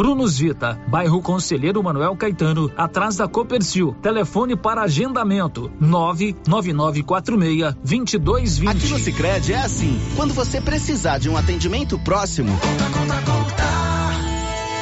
[0.00, 3.94] Brunos Vita, bairro Conselheiro Manuel Caetano, atrás da Copercil.
[4.00, 8.66] Telefone para agendamento: 99946 2220.
[8.66, 10.00] Aqui no Sicredi é assim.
[10.16, 13.62] Quando você precisar de um atendimento próximo, conta, conta, conta.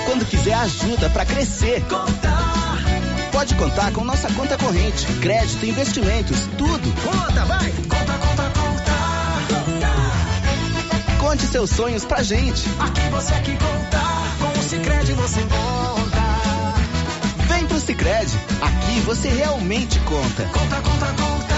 [0.07, 2.39] Quando quiser ajuda para crescer, conta.
[3.33, 6.95] Pode contar com nossa conta corrente, crédito, investimentos, tudo.
[7.03, 7.73] Conta, vai.
[7.73, 8.95] Conta, conta, conta.
[11.19, 12.69] Conte seus sonhos pra gente.
[12.79, 14.28] Aqui você que conta.
[14.69, 16.25] Sicredi você conta.
[17.49, 20.45] Vem pro Sicredi, aqui você realmente conta.
[20.45, 21.58] Conta, conta, conta.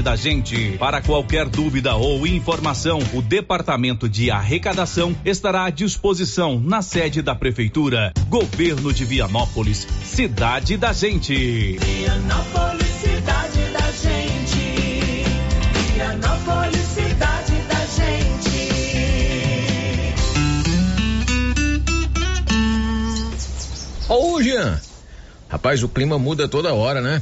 [0.01, 0.77] da da Gente.
[0.77, 7.33] Para qualquer dúvida ou informação, o Departamento de Arrecadação estará à disposição na sede da
[7.33, 8.11] Prefeitura.
[8.27, 11.77] Governo de Vianópolis, Cidade da Gente.
[11.77, 15.23] Vianópolis, cidade da gente.
[15.93, 18.73] Vianópolis, cidade da gente.
[24.09, 24.77] Ô, Jean.
[25.47, 27.21] Rapaz, o clima muda toda hora, né?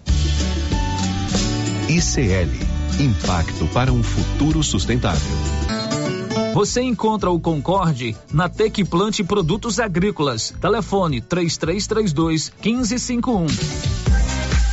[1.89, 5.21] ICL Impacto para um futuro sustentável.
[6.53, 10.53] Você encontra o Concorde na Tec Plante Produtos Agrícolas.
[10.59, 14.00] Telefone 3332 1551.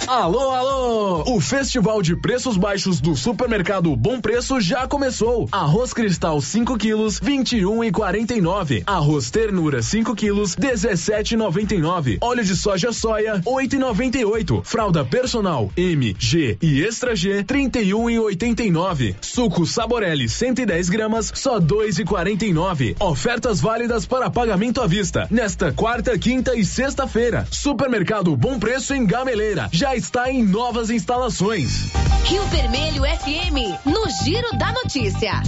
[0.08, 1.34] Alô, alô!
[1.34, 5.46] O Festival de Preços Baixos do Supermercado Bom Preço já começou.
[5.52, 8.84] Arroz Cristal 5 quilos, 21 e 49.
[8.86, 12.16] Arroz Ternura 5 quilos, 17,99.
[12.22, 14.64] Óleo de soja soia, 8,98.
[14.64, 19.14] Fralda Personal M, G e Extra G, 31 e 89.
[19.20, 22.96] Suco Saborelli 110 gramas, só 2,49.
[22.98, 25.28] Ofertas válidas para pagamento à vista.
[25.30, 27.46] Nesta quarta, quinta e sexta-feira.
[27.50, 29.68] Supermercado Bom Preço em Gameleira.
[29.70, 31.90] Já está em novas instalações.
[32.24, 35.42] Rio Vermelho FM, no Giro da Notícia.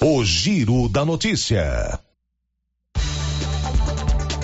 [0.00, 1.98] O Giro da Notícia.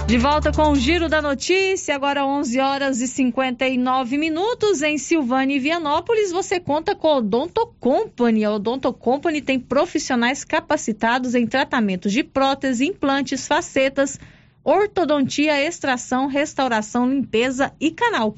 [0.06, 5.56] De volta com o Giro da Notícia, agora 11 horas e 59 minutos em Silvânia
[5.56, 6.32] e Vianópolis.
[6.32, 8.44] Você conta com a Odonto Company.
[8.44, 14.18] A Odonto Company tem profissionais capacitados em tratamentos de prótese, implantes, facetas,
[14.62, 18.34] ortodontia, extração, restauração, limpeza e canal.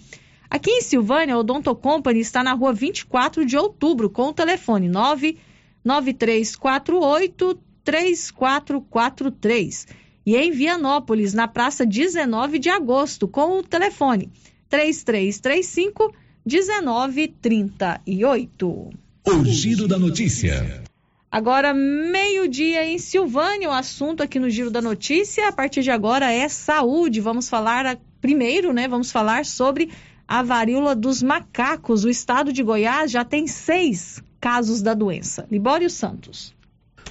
[0.48, 4.88] Aqui em Silvânia, a Odonto Company está na rua 24 de outubro, com o telefone
[4.88, 9.86] 99348 3443.
[10.24, 14.28] E em Vianópolis, na praça 19 de agosto, com o telefone
[14.68, 16.12] 3335
[16.44, 18.90] 1938.
[19.24, 20.84] O Giro da Notícia.
[21.30, 26.32] Agora, meio-dia em Silvânia, o assunto aqui no Giro da Notícia, a partir de agora,
[26.32, 27.20] é saúde.
[27.20, 28.88] Vamos falar primeiro, né?
[28.88, 29.90] Vamos falar sobre
[30.26, 32.04] a varíola dos macacos.
[32.04, 35.46] O estado de Goiás já tem seis casos da doença.
[35.50, 36.54] Libório Santos.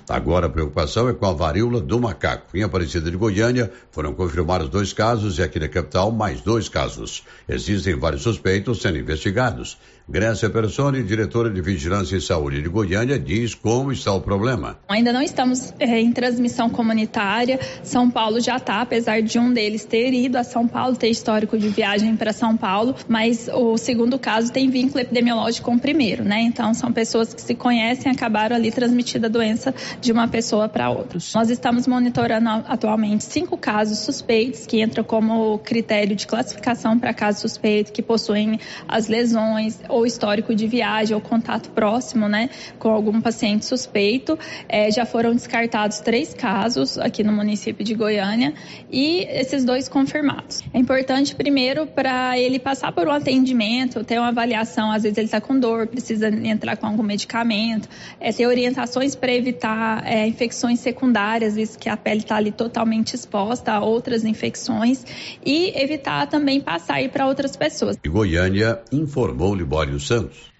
[0.08, 2.56] Agora a preocupação é com a varíola do macaco.
[2.56, 7.24] Em Aparecida de Goiânia foram confirmados dois casos e aqui na capital mais dois casos.
[7.50, 9.80] Existem vários suspeitos sendo investigados.
[10.08, 14.78] Grécia Personi, diretora de Vigilância e Saúde de Goiânia, diz como está o problema.
[14.88, 17.60] Ainda não estamos é, em transmissão comunitária.
[17.82, 21.58] São Paulo já está, apesar de um deles ter ido a São Paulo, ter histórico
[21.58, 26.24] de viagem para São Paulo, mas o segundo caso tem vínculo epidemiológico com o primeiro,
[26.24, 26.40] né?
[26.42, 30.88] Então são pessoas que se conhecem acabaram ali transmitindo a doença de uma pessoa para
[30.88, 31.18] outra.
[31.34, 37.42] Nós estamos monitorando atualmente cinco casos suspeitos que entram como critério de classificação para casos
[37.42, 43.22] suspeitos que possuem as lesões ou histórico de viagem ou contato próximo, né, com algum
[43.22, 44.38] paciente suspeito.
[44.68, 48.54] É, já foram descartados três casos aqui no município de Goiânia
[48.92, 50.62] e esses dois confirmados.
[50.74, 55.28] É importante, primeiro, para ele passar por um atendimento, ter uma avaliação, às vezes ele
[55.28, 57.88] está com dor, precisa entrar com algum medicamento,
[58.20, 63.14] é, ter orientações para evitar é, infecções secundárias, visto que a pele está ali totalmente
[63.14, 65.06] exposta a outras infecções,
[65.46, 67.98] e evitar também passar aí para outras pessoas.
[68.04, 70.56] E Goiânia informou Libório Santos.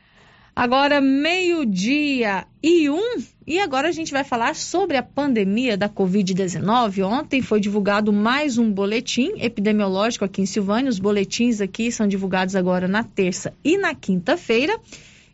[0.56, 7.06] Agora, meio-dia e um, e agora a gente vai falar sobre a pandemia da Covid-19.
[7.06, 10.90] Ontem foi divulgado mais um boletim epidemiológico aqui em Silvânia.
[10.90, 14.80] Os boletins aqui são divulgados agora na terça e na quinta-feira.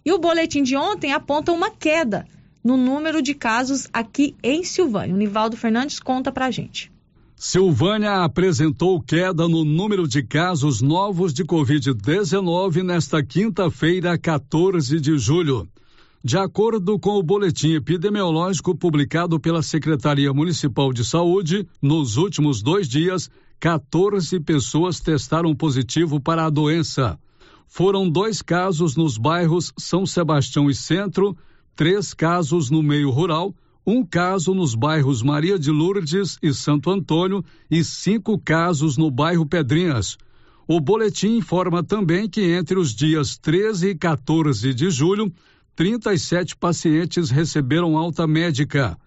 [0.03, 2.25] E o boletim de ontem aponta uma queda
[2.63, 5.13] no número de casos aqui em Silvânia.
[5.13, 6.91] O Nivaldo Fernandes conta pra gente.
[7.43, 15.67] Silvânia apresentou queda no número de casos novos de Covid-19 nesta quinta-feira, 14 de julho.
[16.23, 22.87] De acordo com o boletim epidemiológico publicado pela Secretaria Municipal de Saúde, nos últimos dois
[22.87, 23.27] dias,
[23.59, 27.17] 14 pessoas testaram positivo para a doença.
[27.67, 31.35] Foram dois casos nos bairros São Sebastião e Centro,
[31.75, 33.55] três casos no meio rural
[33.85, 39.45] um caso nos bairros Maria de Lourdes e Santo Antônio e cinco casos no bairro
[39.45, 40.17] Pedrinhas.
[40.67, 45.31] O boletim informa também que entre os dias 13 e 14 de julho,
[45.75, 48.97] 37 pacientes receberam alta médica.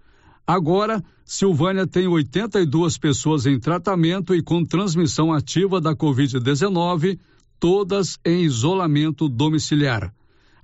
[0.47, 7.18] Agora, Silvânia tem 82 pessoas em tratamento e com transmissão ativa da Covid-19,
[7.59, 10.12] todas em isolamento domiciliar.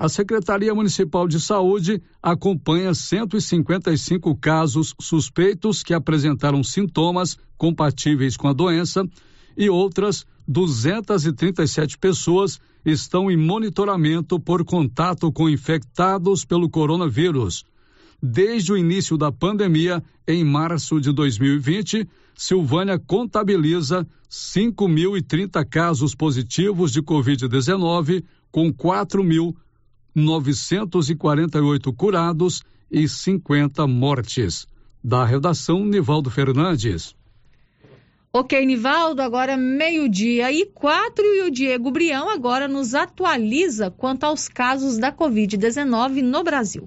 [0.00, 8.54] A Secretaria Municipal de Saúde acompanha 155 casos suspeitos que apresentaram sintomas compatíveis com a
[8.54, 9.06] doença
[9.54, 17.62] e outras 237 pessoas estão em monitoramento por contato com infectados pelo coronavírus.
[18.22, 27.02] Desde o início da pandemia, em março de 2020, Silvânia contabiliza 5.030 casos positivos de
[27.02, 28.72] Covid-19, com
[30.16, 34.66] 4.948 curados e 50 mortes.
[35.02, 37.14] Da redação, Nivaldo Fernandes.
[38.32, 44.46] Ok, Nivaldo, agora meio-dia e quatro e o Diego Brião agora nos atualiza quanto aos
[44.46, 46.86] casos da Covid-19 no Brasil.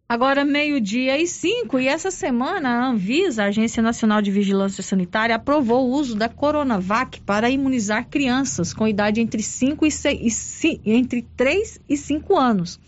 [0.07, 5.35] Agora, meio-dia e cinco, e essa semana a Anvisa, a Agência Nacional de Vigilância Sanitária,
[5.35, 11.21] aprovou o uso da Coronavac para imunizar crianças com idade entre, 5 e 6, entre
[11.35, 12.79] 3 e 5 anos.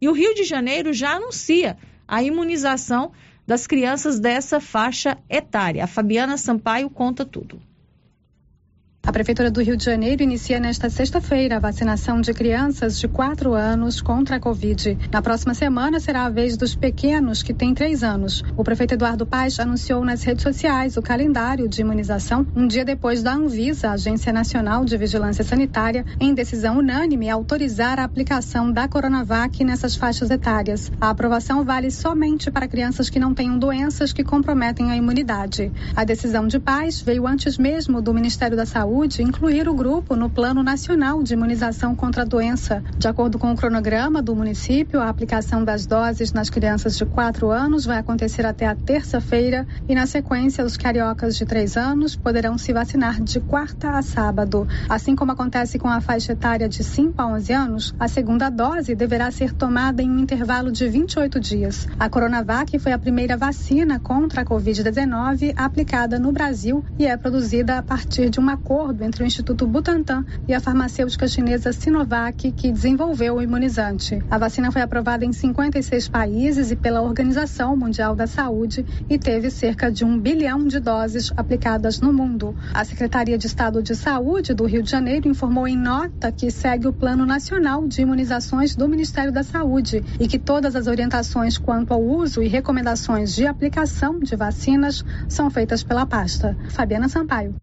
[0.00, 3.12] E o Rio de Janeiro já anuncia a imunização
[3.46, 5.84] das crianças dessa faixa etária.
[5.84, 7.60] A Fabiana Sampaio conta tudo.
[9.02, 13.54] A Prefeitura do Rio de Janeiro inicia nesta sexta-feira a vacinação de crianças de 4
[13.54, 14.96] anos contra a Covid.
[15.10, 18.44] Na próxima semana será a vez dos pequenos, que têm 3 anos.
[18.58, 23.22] O prefeito Eduardo Paes anunciou nas redes sociais o calendário de imunização um dia depois
[23.22, 29.64] da Anvisa, Agência Nacional de Vigilância Sanitária, em decisão unânime, autorizar a aplicação da Coronavac
[29.64, 30.92] nessas faixas etárias.
[31.00, 35.72] A aprovação vale somente para crianças que não tenham doenças que comprometem a imunidade.
[35.96, 40.16] A decisão de Paes veio antes mesmo do Ministério da Saúde Saúde incluir o grupo
[40.16, 42.82] no Plano Nacional de Imunização contra a Doença.
[42.98, 47.52] De acordo com o cronograma do município, a aplicação das doses nas crianças de 4
[47.52, 52.58] anos vai acontecer até a terça-feira e, na sequência, os cariocas de 3 anos poderão
[52.58, 54.66] se vacinar de quarta a sábado.
[54.88, 58.96] Assim como acontece com a faixa etária de 5 a 11 anos, a segunda dose
[58.96, 61.86] deverá ser tomada em um intervalo de 28 dias.
[61.96, 67.78] A Coronavac foi a primeira vacina contra a Covid-19 aplicada no Brasil e é produzida
[67.78, 72.50] a partir de um acordo acordo entre o Instituto Butantan e a farmacêutica chinesa Sinovac,
[72.52, 74.22] que desenvolveu o imunizante.
[74.30, 79.50] A vacina foi aprovada em 56 países e pela Organização Mundial da Saúde e teve
[79.50, 82.56] cerca de um bilhão de doses aplicadas no mundo.
[82.72, 86.88] A Secretaria de Estado de Saúde do Rio de Janeiro informou em nota que segue
[86.88, 91.92] o Plano Nacional de Imunizações do Ministério da Saúde e que todas as orientações quanto
[91.92, 96.56] ao uso e recomendações de aplicação de vacinas são feitas pela pasta.
[96.70, 97.54] Fabiana Sampaio.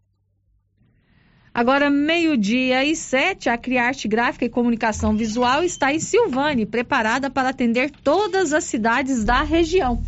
[1.58, 7.49] Agora, meio-dia e sete, a Criarte Gráfica e Comunicação Visual está em Silvânia, preparada para
[7.49, 10.03] atender todas as cidades da região.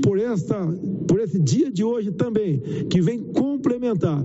[0.03, 0.55] por esta
[1.09, 2.61] por esse dia de hoje também
[2.91, 4.23] que vem complementar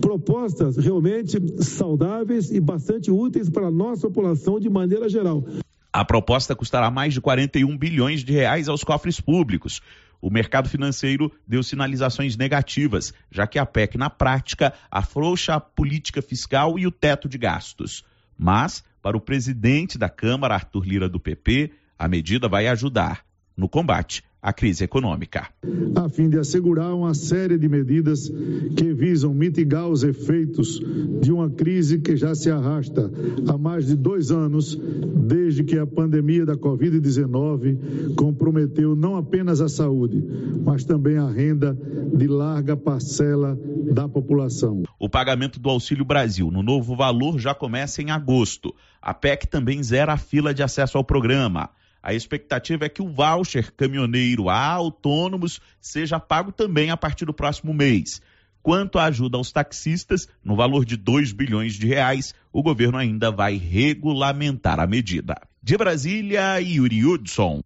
[0.00, 5.44] propostas realmente saudáveis e bastante úteis para a nossa população de maneira geral.
[5.92, 9.80] A proposta custará mais de 41 bilhões de reais aos cofres públicos.
[10.20, 16.20] O mercado financeiro deu sinalizações negativas, já que a PEC, na prática, afrouxa a política
[16.20, 18.04] fiscal e o teto de gastos.
[18.36, 23.24] Mas, para o presidente da Câmara, Arthur Lira do PP, a medida vai ajudar
[23.56, 25.48] no combate à crise econômica.
[25.96, 28.28] A fim de assegurar uma série de medidas
[28.76, 30.80] que visam mitigar os efeitos
[31.20, 33.10] de uma crise que já se arrasta
[33.48, 39.68] há mais de dois anos, desde que a pandemia da Covid-19 comprometeu não apenas a
[39.68, 40.22] saúde,
[40.64, 41.76] mas também a renda
[42.14, 43.58] de larga parcela
[43.92, 44.82] da população.
[44.98, 48.74] O pagamento do Auxílio Brasil no novo valor já começa em agosto.
[49.02, 51.70] A PEC também zera a fila de acesso ao programa.
[52.08, 57.34] A expectativa é que o voucher caminhoneiro a autônomos seja pago também a partir do
[57.34, 58.22] próximo mês.
[58.62, 63.30] Quanto à ajuda aos taxistas, no valor de 2 bilhões de reais, o governo ainda
[63.30, 65.34] vai regulamentar a medida.
[65.62, 67.60] De Brasília, Yuri Hudson.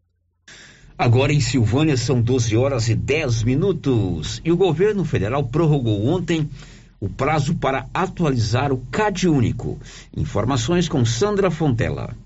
[0.99, 6.51] Agora em Silvânia são 12 horas e 10 minutos e o governo federal prorrogou ontem
[6.99, 9.79] o prazo para atualizar o CAD único.
[10.17, 12.17] Informações com Sandra Fontela.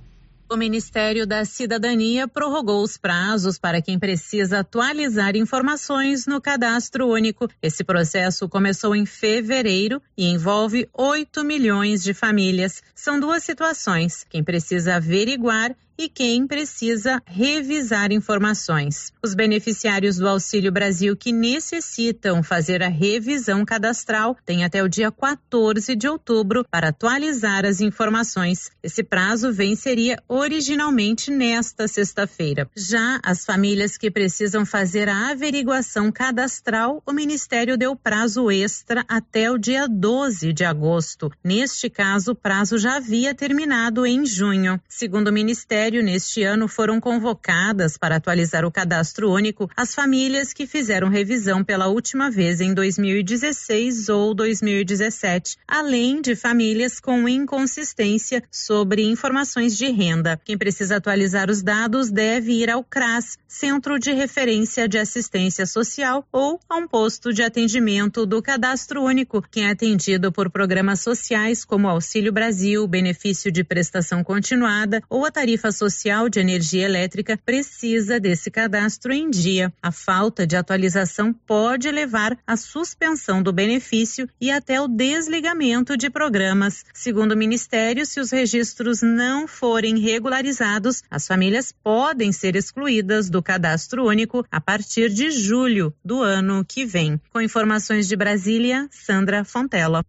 [0.49, 7.49] O Ministério da Cidadania prorrogou os prazos para quem precisa atualizar informações no cadastro único.
[7.61, 12.81] Esse processo começou em fevereiro e envolve 8 milhões de famílias.
[12.95, 19.13] São duas situações: quem precisa averiguar e quem precisa revisar informações.
[19.23, 25.11] Os beneficiários do Auxílio Brasil que necessitam fazer a revisão cadastral têm até o dia
[25.11, 28.71] 14 de outubro para atualizar as informações.
[28.83, 32.69] Esse prazo venceria originalmente nesta sexta-feira.
[32.77, 39.51] Já as famílias que precisam fazer a averiguação cadastral, o Ministério deu prazo extra até
[39.51, 41.31] o dia 12 de agosto.
[41.43, 44.81] Neste caso, o prazo já havia terminado em junho.
[44.89, 50.53] Segundo o Ministério, Ministério, neste ano foram convocadas para atualizar o cadastro único as famílias
[50.53, 58.43] que fizeram revisão pela última vez em 2016 ou 2017, além de famílias com inconsistência
[58.51, 60.41] sobre informações de renda.
[60.45, 66.27] Quem precisa atualizar os dados deve ir ao CRAS, Centro de Referência de Assistência Social,
[66.33, 69.41] ou a um posto de atendimento do Cadastro Único.
[69.53, 75.31] Quem é atendido por programas sociais como Auxílio Brasil, benefício de prestação continuada ou a
[75.31, 79.73] tarifa Social de Energia Elétrica precisa desse cadastro em dia.
[79.83, 86.09] A falta de atualização pode levar à suspensão do benefício e até o desligamento de
[86.09, 86.85] programas.
[86.95, 93.43] Segundo o Ministério, se os registros não forem regularizados, as famílias podem ser excluídas do
[93.43, 97.21] cadastro único a partir de julho do ano que vem.
[97.31, 100.03] Com informações de Brasília, Sandra Fontela.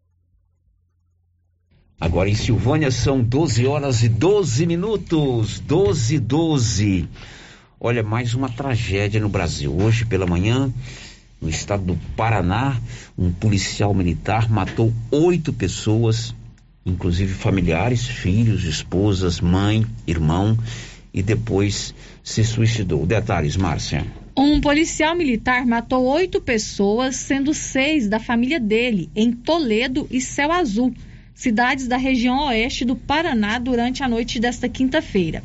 [1.99, 5.59] Agora em Silvânia são 12 horas e 12 minutos.
[5.59, 7.09] 12 e 12.
[7.79, 9.75] Olha, mais uma tragédia no Brasil.
[9.75, 10.71] Hoje pela manhã,
[11.41, 12.79] no estado do Paraná,
[13.17, 16.35] um policial militar matou oito pessoas,
[16.85, 20.55] inclusive familiares, filhos, esposas, mãe, irmão,
[21.11, 23.07] e depois se suicidou.
[23.07, 24.05] Detalhes, Márcia.
[24.37, 30.51] Um policial militar matou oito pessoas, sendo seis da família dele, em Toledo e Céu
[30.51, 30.93] Azul
[31.37, 35.43] cidades da região oeste do Paraná durante a noite desta quinta-feira.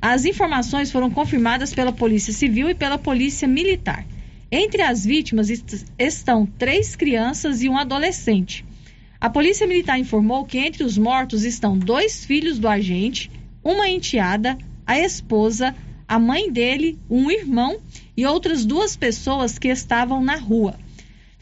[0.00, 4.06] As informações foram confirmadas pela Polícia Civil e pela Polícia Militar.
[4.52, 8.64] Entre as vítimas est estão três crianças e um adolescente.
[9.20, 13.28] A Polícia Militar informou que entre os mortos estão dois filhos do agente,
[13.64, 15.74] uma enteada, a esposa,
[16.06, 17.80] a mãe dele, um irmão
[18.16, 20.78] e outras duas pessoas que estavam na rua.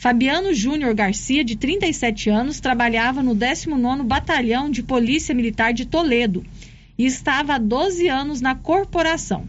[0.04, 6.44] Fabiano Júnior Garcia, de 37 anos, trabalhava no 19º Batalhão de Polícia Militar de Toledo
[6.98, 9.48] e estava há 12 anos na corporação.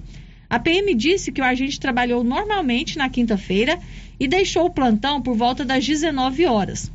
[0.50, 3.78] A PM disse que o agente trabalhou normalmente na quinta-feira
[4.18, 6.90] e deixou o plantão por volta das 19 horas.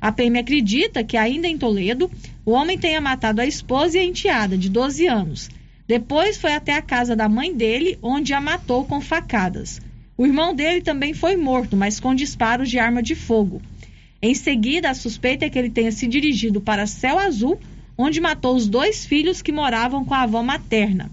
[0.00, 2.08] A PM acredita que, ainda em Toledo,
[2.46, 5.50] o homem tenha matado a esposa e a enteada, de 12 anos.
[5.84, 9.80] Depois foi até a casa da mãe dele, onde a matou com facadas.
[10.20, 13.62] O irmão dele também foi morto, mas com disparos de arma de fogo.
[14.20, 17.58] Em seguida, a suspeita é que ele tenha se dirigido para Céu Azul,
[17.96, 21.10] onde matou os dois filhos que moravam com a avó materna.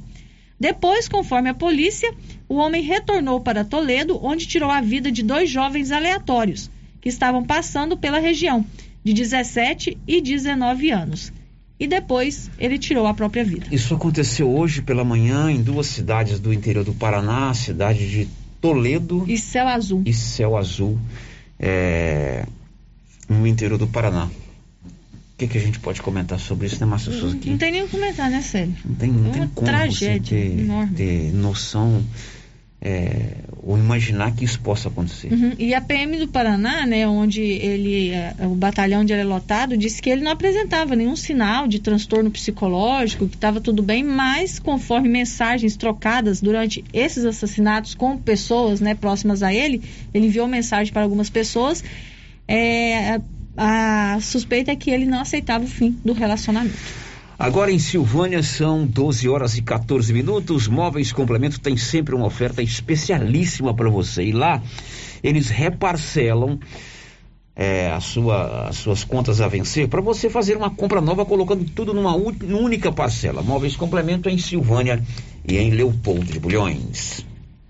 [0.60, 2.14] Depois, conforme a polícia,
[2.50, 6.70] o homem retornou para Toledo, onde tirou a vida de dois jovens aleatórios
[7.00, 8.66] que estavam passando pela região,
[9.06, 11.32] de 17 e 19 anos.
[11.80, 13.68] E depois ele tirou a própria vida.
[13.72, 18.28] Isso aconteceu hoje pela manhã em duas cidades do interior do Paraná, a cidade de
[18.62, 20.02] Toledo e Céu Azul.
[20.06, 20.98] E Céu Azul,
[21.60, 22.46] é,
[23.30, 24.26] no interior do Paraná.
[24.26, 27.38] O que, que a gente pode comentar sobre isso, né, Márcio Souza?
[27.46, 28.76] Não tem nem o comentar, né, Célio?
[28.84, 30.96] Não tem, não é tem como tragédia ter, enorme.
[30.96, 32.04] ter noção
[32.80, 35.34] é, ou imaginar que isso possa acontecer.
[35.34, 35.54] Uhum.
[35.58, 39.76] E a PM do Paraná, né, onde ele, eh, o batalhão onde ele é lotado,
[39.76, 44.60] disse que ele não apresentava nenhum sinal de transtorno psicológico, que estava tudo bem, mas
[44.60, 49.82] conforme mensagens trocadas durante esses assassinatos com pessoas, né, próximas a ele,
[50.14, 51.84] ele enviou mensagem para algumas pessoas.
[52.48, 53.20] É,
[53.58, 57.07] a, a suspeita é que ele não aceitava o fim do relacionamento.
[57.40, 60.68] Agora em Silvânia são 12 horas e 14 minutos.
[60.68, 64.24] Móveis Complemento tem sempre uma oferta especialíssima para você.
[64.24, 64.60] E lá
[65.24, 66.60] eles reparcelam
[67.56, 71.64] é, a sua, as suas contas a vencer para você fazer uma compra nova colocando
[71.66, 73.44] tudo numa única parcela.
[73.44, 75.00] Móveis Complemento em Silvânia
[75.48, 77.24] e em Leopoldo de Bulhões.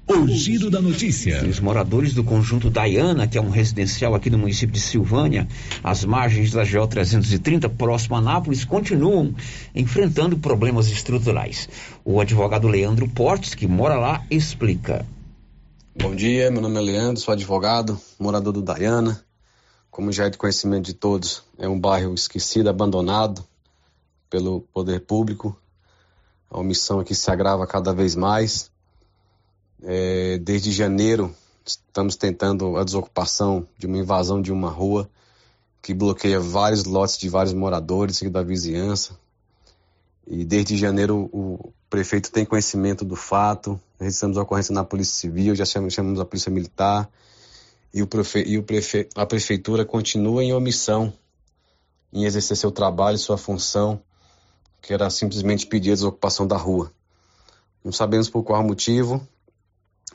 [0.10, 1.46] O giro da notícia.
[1.46, 5.46] Os moradores do conjunto Dayana, que é um residencial aqui no município de Silvânia,
[5.84, 9.36] às margens da GO 330, próximo a Nápoles, continuam
[9.76, 11.68] enfrentando problemas estruturais.
[12.06, 15.06] O advogado Leandro Portes, que mora lá, explica.
[15.94, 19.22] Bom dia, meu nome é Leandro, sou advogado, morador do Dayana.
[19.92, 23.46] Como já é de conhecimento de todos, é um bairro esquecido, abandonado
[24.30, 25.60] pelo poder público.
[26.50, 28.72] A omissão aqui se agrava cada vez mais.
[29.84, 31.36] É, desde janeiro,
[31.66, 35.10] estamos tentando a desocupação de uma invasão de uma rua
[35.82, 39.18] que bloqueia vários lotes de vários moradores da vizinhança.
[40.26, 45.56] E desde janeiro o prefeito tem conhecimento do fato, registramos a ocorrência na Polícia Civil,
[45.56, 47.10] já chamamos, a Polícia Militar,
[47.94, 51.14] e, o prefe, e o prefe, a prefeitura continua em omissão
[52.12, 54.02] em exercer seu trabalho, sua função,
[54.82, 56.92] que era simplesmente pedir a desocupação da rua.
[57.84, 59.26] Não sabemos por qual motivo,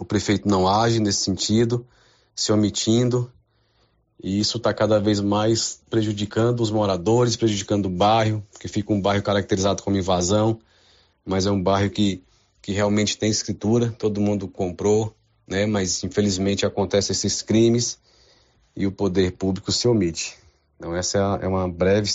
[0.03, 1.87] o prefeito não age nesse sentido,
[2.35, 3.33] se omitindo,
[4.21, 9.01] e isso está cada vez mais prejudicando os moradores, prejudicando o bairro, que fica um
[9.01, 10.59] bairro caracterizado como invasão,
[11.25, 12.21] mas é um bairro que,
[12.61, 15.15] que realmente tem escritura, todo mundo comprou,
[15.47, 15.67] né?
[15.67, 17.97] mas infelizmente acontecem esses crimes
[18.75, 20.37] e o poder público se omite.
[20.77, 22.13] Então, essa é uma breve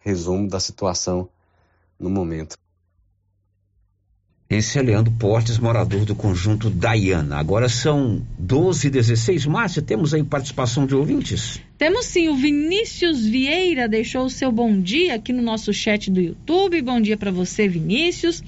[0.00, 1.30] resumo da situação
[1.98, 2.58] no momento.
[4.52, 7.38] Esse é Leandro Portes, morador do conjunto Dayana.
[7.38, 11.58] Agora são 12 e 16 Márcia, temos aí participação de ouvintes?
[11.78, 16.20] Temos sim, o Vinícius Vieira deixou o seu bom dia aqui no nosso chat do
[16.20, 16.82] YouTube.
[16.82, 18.44] Bom dia para você, Vinícius.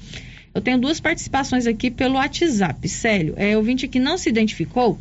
[0.54, 2.86] Eu tenho duas participações aqui pelo WhatsApp.
[2.86, 4.98] Célio, é ouvinte que não se identificou.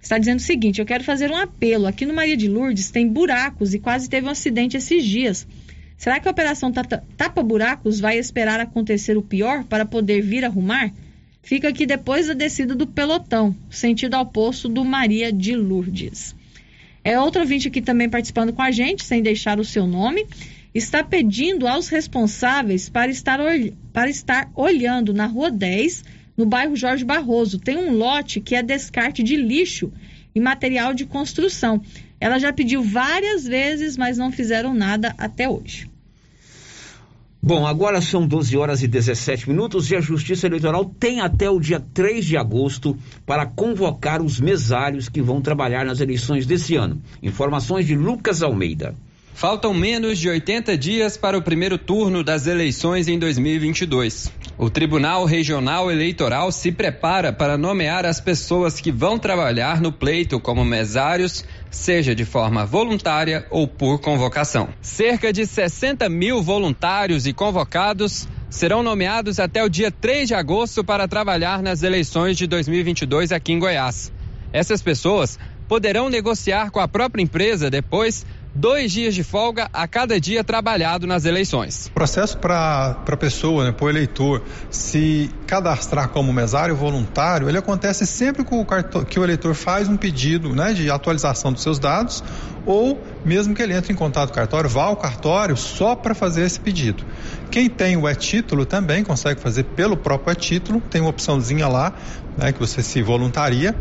[0.00, 1.88] Está dizendo o seguinte: eu quero fazer um apelo.
[1.88, 5.44] Aqui no Maria de Lourdes tem buracos e quase teve um acidente esses dias.
[5.98, 10.92] Será que a operação Tapa Buracos vai esperar acontecer o pior para poder vir arrumar?
[11.42, 16.36] Fica aqui depois da descida do pelotão, sentido ao poço do Maria de Lourdes.
[17.02, 20.24] É outro ouvinte aqui também participando com a gente, sem deixar o seu nome.
[20.72, 23.40] Está pedindo aos responsáveis para estar,
[23.92, 26.04] para estar olhando na Rua 10,
[26.36, 27.58] no bairro Jorge Barroso.
[27.58, 29.92] Tem um lote que é descarte de lixo
[30.32, 31.82] e material de construção.
[32.20, 35.88] Ela já pediu várias vezes, mas não fizeram nada até hoje.
[37.40, 41.60] Bom, agora são 12 horas e 17 minutos e a Justiça Eleitoral tem até o
[41.60, 47.00] dia 3 de agosto para convocar os mesários que vão trabalhar nas eleições desse ano.
[47.22, 48.94] Informações de Lucas Almeida.
[49.38, 54.32] Faltam menos de 80 dias para o primeiro turno das eleições em 2022.
[54.58, 60.40] O Tribunal Regional Eleitoral se prepara para nomear as pessoas que vão trabalhar no pleito
[60.40, 64.70] como mesários, seja de forma voluntária ou por convocação.
[64.82, 70.82] Cerca de 60 mil voluntários e convocados serão nomeados até o dia 3 de agosto
[70.82, 74.10] para trabalhar nas eleições de 2022 aqui em Goiás.
[74.52, 75.38] Essas pessoas
[75.68, 78.26] poderão negociar com a própria empresa depois
[78.58, 81.86] dois dias de folga a cada dia trabalhado nas eleições.
[81.86, 87.56] O processo para a pessoa, né, para o eleitor, se cadastrar como mesário voluntário, ele
[87.56, 91.62] acontece sempre que o, cartão, que o eleitor faz um pedido né, de atualização dos
[91.62, 92.24] seus dados
[92.66, 96.14] ou mesmo que ele entre em contato com o cartório, vá ao cartório só para
[96.14, 97.04] fazer esse pedido.
[97.50, 101.94] Quem tem o e-título também consegue fazer pelo próprio e-título, tem uma opçãozinha lá
[102.36, 103.74] né, que você se voluntaria,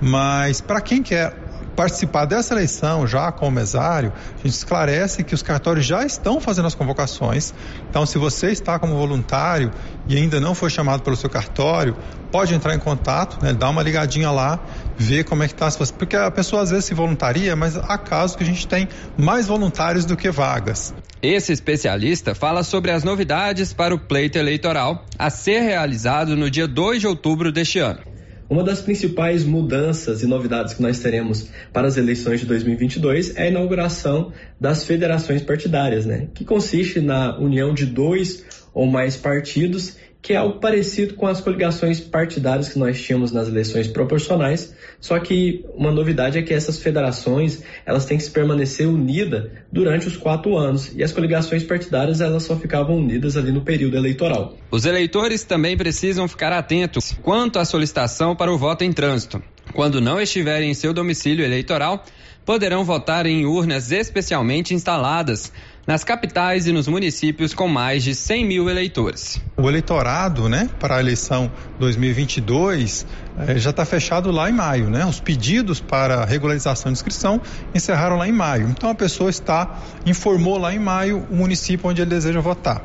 [0.00, 1.43] mas para quem quer
[1.74, 6.40] participar dessa eleição já com o mesário, a gente esclarece que os cartórios já estão
[6.40, 7.52] fazendo as convocações.
[7.90, 9.70] Então, se você está como voluntário
[10.08, 11.96] e ainda não foi chamado pelo seu cartório,
[12.30, 14.58] pode entrar em contato, né, dar uma ligadinha lá,
[14.96, 18.36] ver como é que está, porque a pessoa às vezes se voluntaria, mas há casos
[18.36, 20.94] que a gente tem mais voluntários do que vagas.
[21.22, 26.68] Esse especialista fala sobre as novidades para o pleito eleitoral a ser realizado no dia
[26.68, 28.13] 2 de outubro deste ano.
[28.48, 33.44] Uma das principais mudanças e novidades que nós teremos para as eleições de 2022 é
[33.44, 36.28] a inauguração das federações partidárias, né?
[36.34, 38.44] que consiste na união de dois
[38.74, 43.46] ou mais partidos que é algo parecido com as coligações partidárias que nós tínhamos nas
[43.46, 49.50] eleições proporcionais, só que uma novidade é que essas federações elas têm que permanecer unidas
[49.70, 53.98] durante os quatro anos e as coligações partidárias elas só ficavam unidas ali no período
[53.98, 54.56] eleitoral.
[54.70, 59.42] Os eleitores também precisam ficar atentos quanto à solicitação para o voto em trânsito.
[59.74, 62.02] Quando não estiverem em seu domicílio eleitoral,
[62.46, 65.52] poderão votar em urnas especialmente instaladas
[65.86, 69.40] nas capitais e nos municípios com mais de 100 mil eleitores.
[69.56, 73.06] O eleitorado, né, para a eleição 2022
[73.38, 75.04] eh, já está fechado lá em maio, né?
[75.04, 77.40] Os pedidos para regularização de inscrição
[77.74, 78.68] encerraram lá em maio.
[78.68, 82.82] Então a pessoa está informou lá em maio o município onde ele deseja votar.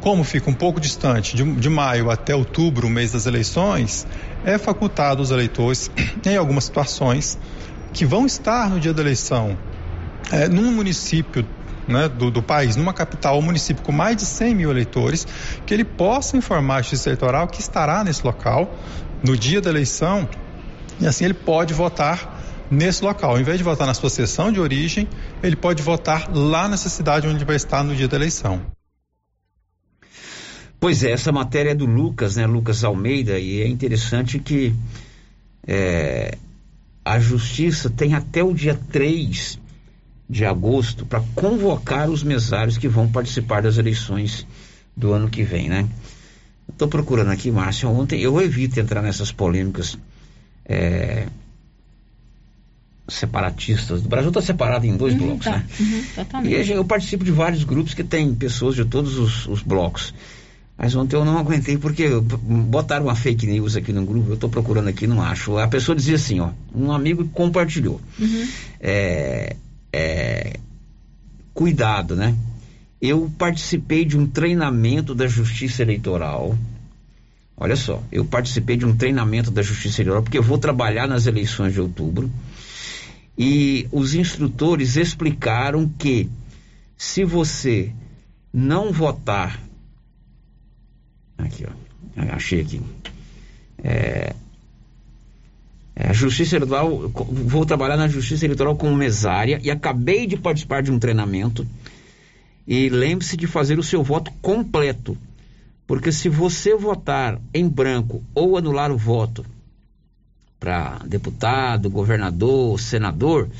[0.00, 4.06] Como fica um pouco distante de, de maio até outubro, o mês das eleições,
[4.44, 5.90] é facultado aos eleitores,
[6.24, 7.38] em algumas situações,
[7.92, 9.58] que vão estar no dia da eleição
[10.32, 11.44] é, num município
[11.90, 15.26] né, do, do, país, numa capital ou município com mais de 100 mil eleitores,
[15.66, 18.74] que ele possa informar a Justiça Eleitoral que estará nesse local
[19.22, 20.28] no dia da eleição
[21.00, 22.40] e assim ele pode votar
[22.70, 23.32] nesse local.
[23.32, 25.08] Ao invés de votar na sua sessão de origem,
[25.42, 28.60] ele pode votar lá nessa cidade onde vai estar no dia da eleição.
[30.78, 34.74] Pois é, essa matéria é do Lucas, né, Lucas Almeida, e é interessante que
[35.66, 36.38] é,
[37.04, 39.59] a justiça tem até o dia 3
[40.30, 44.46] de agosto para convocar os mesários que vão participar das eleições
[44.96, 45.88] do ano que vem, né?
[46.68, 47.90] Estou procurando aqui, Márcio.
[47.90, 49.98] Ontem eu evito entrar nessas polêmicas
[50.64, 51.26] é,
[53.08, 54.04] separatistas.
[54.04, 55.56] O Brasil está separado em dois uhum, blocos, tá.
[55.56, 55.66] né?
[55.80, 60.14] Uhum, e eu participo de vários grupos que tem pessoas de todos os, os blocos.
[60.78, 64.48] Mas ontem eu não aguentei porque botaram uma fake news aqui no grupo, eu estou
[64.48, 65.58] procurando aqui, não acho.
[65.58, 68.00] A pessoa dizia assim, ó, um amigo compartilhou.
[68.16, 68.48] Uhum.
[68.80, 69.56] É,
[69.92, 70.58] é,
[71.52, 72.36] cuidado, né?
[73.00, 76.56] Eu participei de um treinamento da Justiça Eleitoral.
[77.56, 81.26] Olha só, eu participei de um treinamento da Justiça Eleitoral porque eu vou trabalhar nas
[81.26, 82.30] eleições de outubro.
[83.36, 86.28] E os instrutores explicaram que
[86.96, 87.92] se você
[88.52, 89.58] não votar.
[91.38, 92.34] Aqui, ó.
[92.34, 92.82] Achei aqui.
[93.82, 94.34] É,
[96.02, 100.90] é, Justiça Eleitoral, vou trabalhar na Justiça Eleitoral como mesária e acabei de participar de
[100.90, 101.66] um treinamento.
[102.66, 105.16] E lembre-se de fazer o seu voto completo.
[105.86, 109.44] Porque se você votar em branco ou anular o voto
[110.58, 113.50] para deputado, governador, senador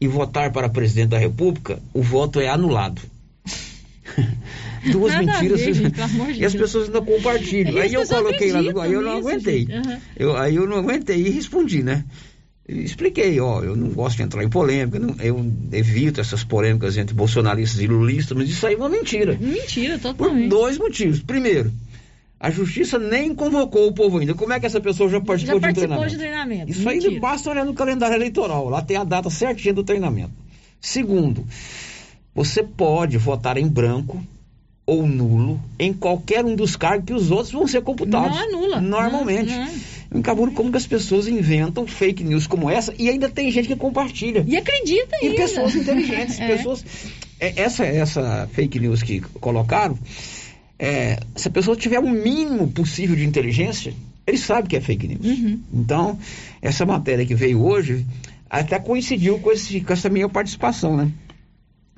[0.00, 3.02] e votar para presidente da República, o voto é anulado.
[4.92, 5.60] duas Nada mentiras.
[5.60, 6.00] Ver, gente,
[6.40, 7.80] e as pessoas ainda compartilham.
[7.80, 8.80] aí eu coloquei lá no.
[8.80, 9.64] Aí eu não aguentei.
[9.64, 9.98] Uhum.
[10.16, 12.04] Eu, aí eu não aguentei e respondi, né?
[12.68, 17.14] expliquei, ó, eu não gosto de entrar em polêmica, não, eu evito essas polêmicas entre
[17.14, 19.36] bolsonaristas e lulistas, mas isso aí é uma mentira.
[19.40, 20.48] Mentira, totalmente.
[20.48, 21.20] Por dois motivos.
[21.20, 21.72] Primeiro,
[22.38, 24.34] a justiça nem convocou o povo ainda.
[24.34, 26.10] Como é que essa pessoa já participou, já participou de, um treinamento?
[26.10, 26.70] de treinamento?
[26.70, 27.12] Isso Mentira.
[27.12, 28.68] aí basta olhar no calendário eleitoral.
[28.68, 30.32] Lá tem a data certinha do treinamento.
[30.80, 31.46] Segundo,
[32.34, 34.22] você pode votar em branco
[34.86, 38.36] ou nulo em qualquer um dos cargos que os outros vão ser computados.
[38.36, 38.80] Não anula.
[38.80, 39.52] Normalmente.
[39.52, 39.68] Não,
[40.10, 40.22] não.
[40.22, 43.76] Caburo, como que as pessoas inventam fake news como essa e ainda tem gente que
[43.76, 44.44] compartilha.
[44.46, 46.48] E acredita E pessoas inteligentes, é.
[46.48, 46.84] pessoas...
[47.38, 49.96] É, essa, essa fake news que colocaram,
[50.78, 53.94] é, se a pessoa tiver o um mínimo possível de inteligência,
[54.26, 55.24] ele sabe que é fake news.
[55.24, 55.60] Uhum.
[55.72, 56.18] Então,
[56.60, 58.04] essa matéria que veio hoje
[58.48, 61.10] até coincidiu com, esse, com essa minha participação, né?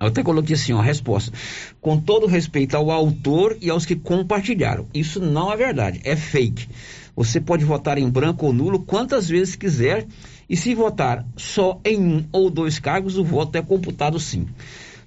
[0.02, 1.32] Eu até coloquei assim, ó, a resposta.
[1.80, 4.88] Com todo respeito ao autor e aos que compartilharam.
[4.92, 6.68] Isso não é verdade, é fake.
[7.14, 10.04] Você pode votar em branco ou nulo quantas vezes quiser.
[10.50, 14.48] E se votar só em um ou dois cargos, o voto é computado sim.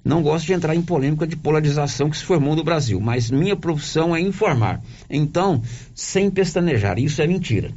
[0.02, 3.54] Não gosto de entrar em polêmica de polarização que se formou no Brasil, mas minha
[3.54, 4.80] profissão é informar.
[5.10, 5.60] Então,
[5.94, 7.70] sem pestanejar, isso é mentira.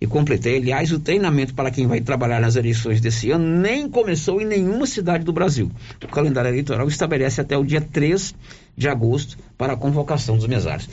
[0.00, 4.40] E completei, aliás, o treinamento para quem vai trabalhar nas eleições desse ano nem começou
[4.40, 5.70] em nenhuma cidade do Brasil.
[6.02, 8.32] O calendário eleitoral estabelece até o dia 3
[8.76, 10.88] de agosto para a convocação dos mesários.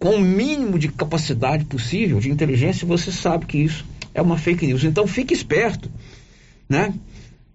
[0.00, 4.66] Com o mínimo de capacidade possível, de inteligência, você sabe que isso é uma fake
[4.66, 4.82] news.
[4.82, 5.88] Então fique esperto,
[6.68, 6.92] né?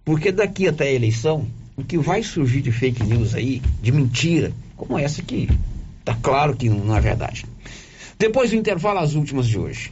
[0.05, 1.45] Porque daqui até a eleição,
[1.75, 5.49] o que vai surgir de fake news aí, de mentira, como essa que
[6.05, 7.45] tá claro que não é verdade.
[8.17, 9.91] Depois do intervalo, as últimas de hoje.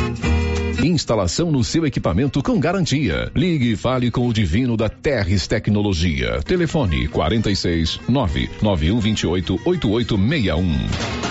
[0.83, 3.31] Instalação no seu equipamento com garantia.
[3.35, 6.41] Ligue e fale com o Divino da Terres Tecnologia.
[6.41, 11.30] Telefone 46 99128 8861.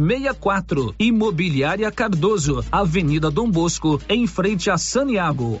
[0.00, 0.94] 64.
[0.98, 5.60] Imobiliária Cardoso, Avenida Dom Bosco, em frente a Saniago.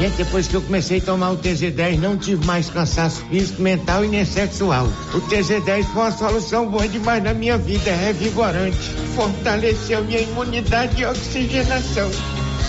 [0.00, 4.02] Gente, depois que eu comecei a tomar o TZ10, não tive mais cansaço físico, mental
[4.02, 4.86] e nem sexual.
[5.12, 8.78] O TZ10 foi uma solução boa demais na minha vida, é revigorante.
[9.14, 12.10] Fortaleceu minha imunidade e oxigenação.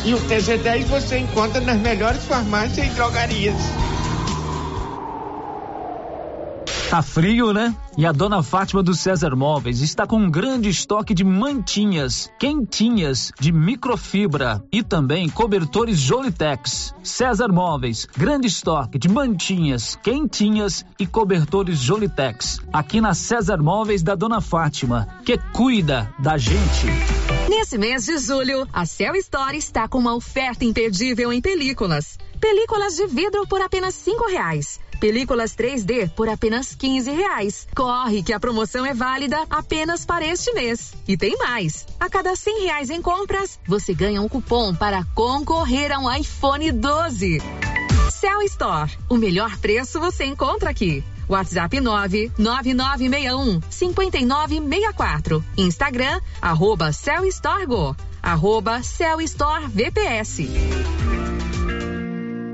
[0.04, 3.56] E o TZ10 você encontra nas melhores farmácias e drogarias.
[6.92, 7.74] Tá frio, né?
[7.98, 13.32] E a dona Fátima do César Móveis está com um grande estoque de mantinhas, quentinhas,
[13.40, 16.94] de microfibra e também cobertores Jolitex.
[17.02, 22.60] César Móveis, grande estoque de mantinhas, quentinhas e cobertores Jolitex.
[22.74, 26.88] Aqui na César Móveis da dona Fátima, que cuida da gente.
[27.50, 32.18] Nesse mês de julho, a Cell Store está com uma oferta imperdível em películas.
[32.42, 34.78] Películas de vidro por apenas cinco reais.
[35.02, 37.68] Películas 3D por apenas 15 reais.
[37.76, 40.94] Corre que a promoção é válida apenas para este mês.
[41.08, 41.88] E tem mais.
[42.00, 46.72] A cada 100 reais em compras, você ganha um cupom para concorrer a um iPhone
[46.72, 47.40] 12.
[48.12, 48.92] Cell Store.
[49.10, 51.04] O melhor preço você encontra aqui.
[51.28, 55.44] WhatsApp 99961 5964.
[55.58, 57.96] Instagram, arroba Cell Store Go.
[58.22, 61.01] Arroba Cell Store VPS.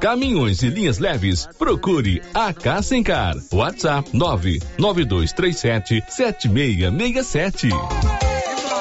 [0.00, 3.36] caminhões e linhas leves, procure a Cassencar.
[3.52, 8.31] WhatsApp 99237 7667.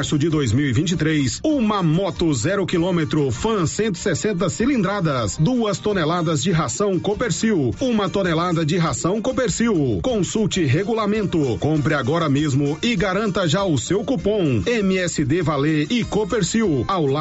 [0.00, 7.74] março de 2023, uma moto zero quilômetro Fan 160 cilindradas, duas toneladas de ração Copercil,
[7.78, 10.00] uma tonelada de ração Copercil.
[10.02, 16.82] Consulte regulamento, compre agora mesmo e garanta já o seu cupom MSD Valer e Copercil
[16.88, 17.10] ao lado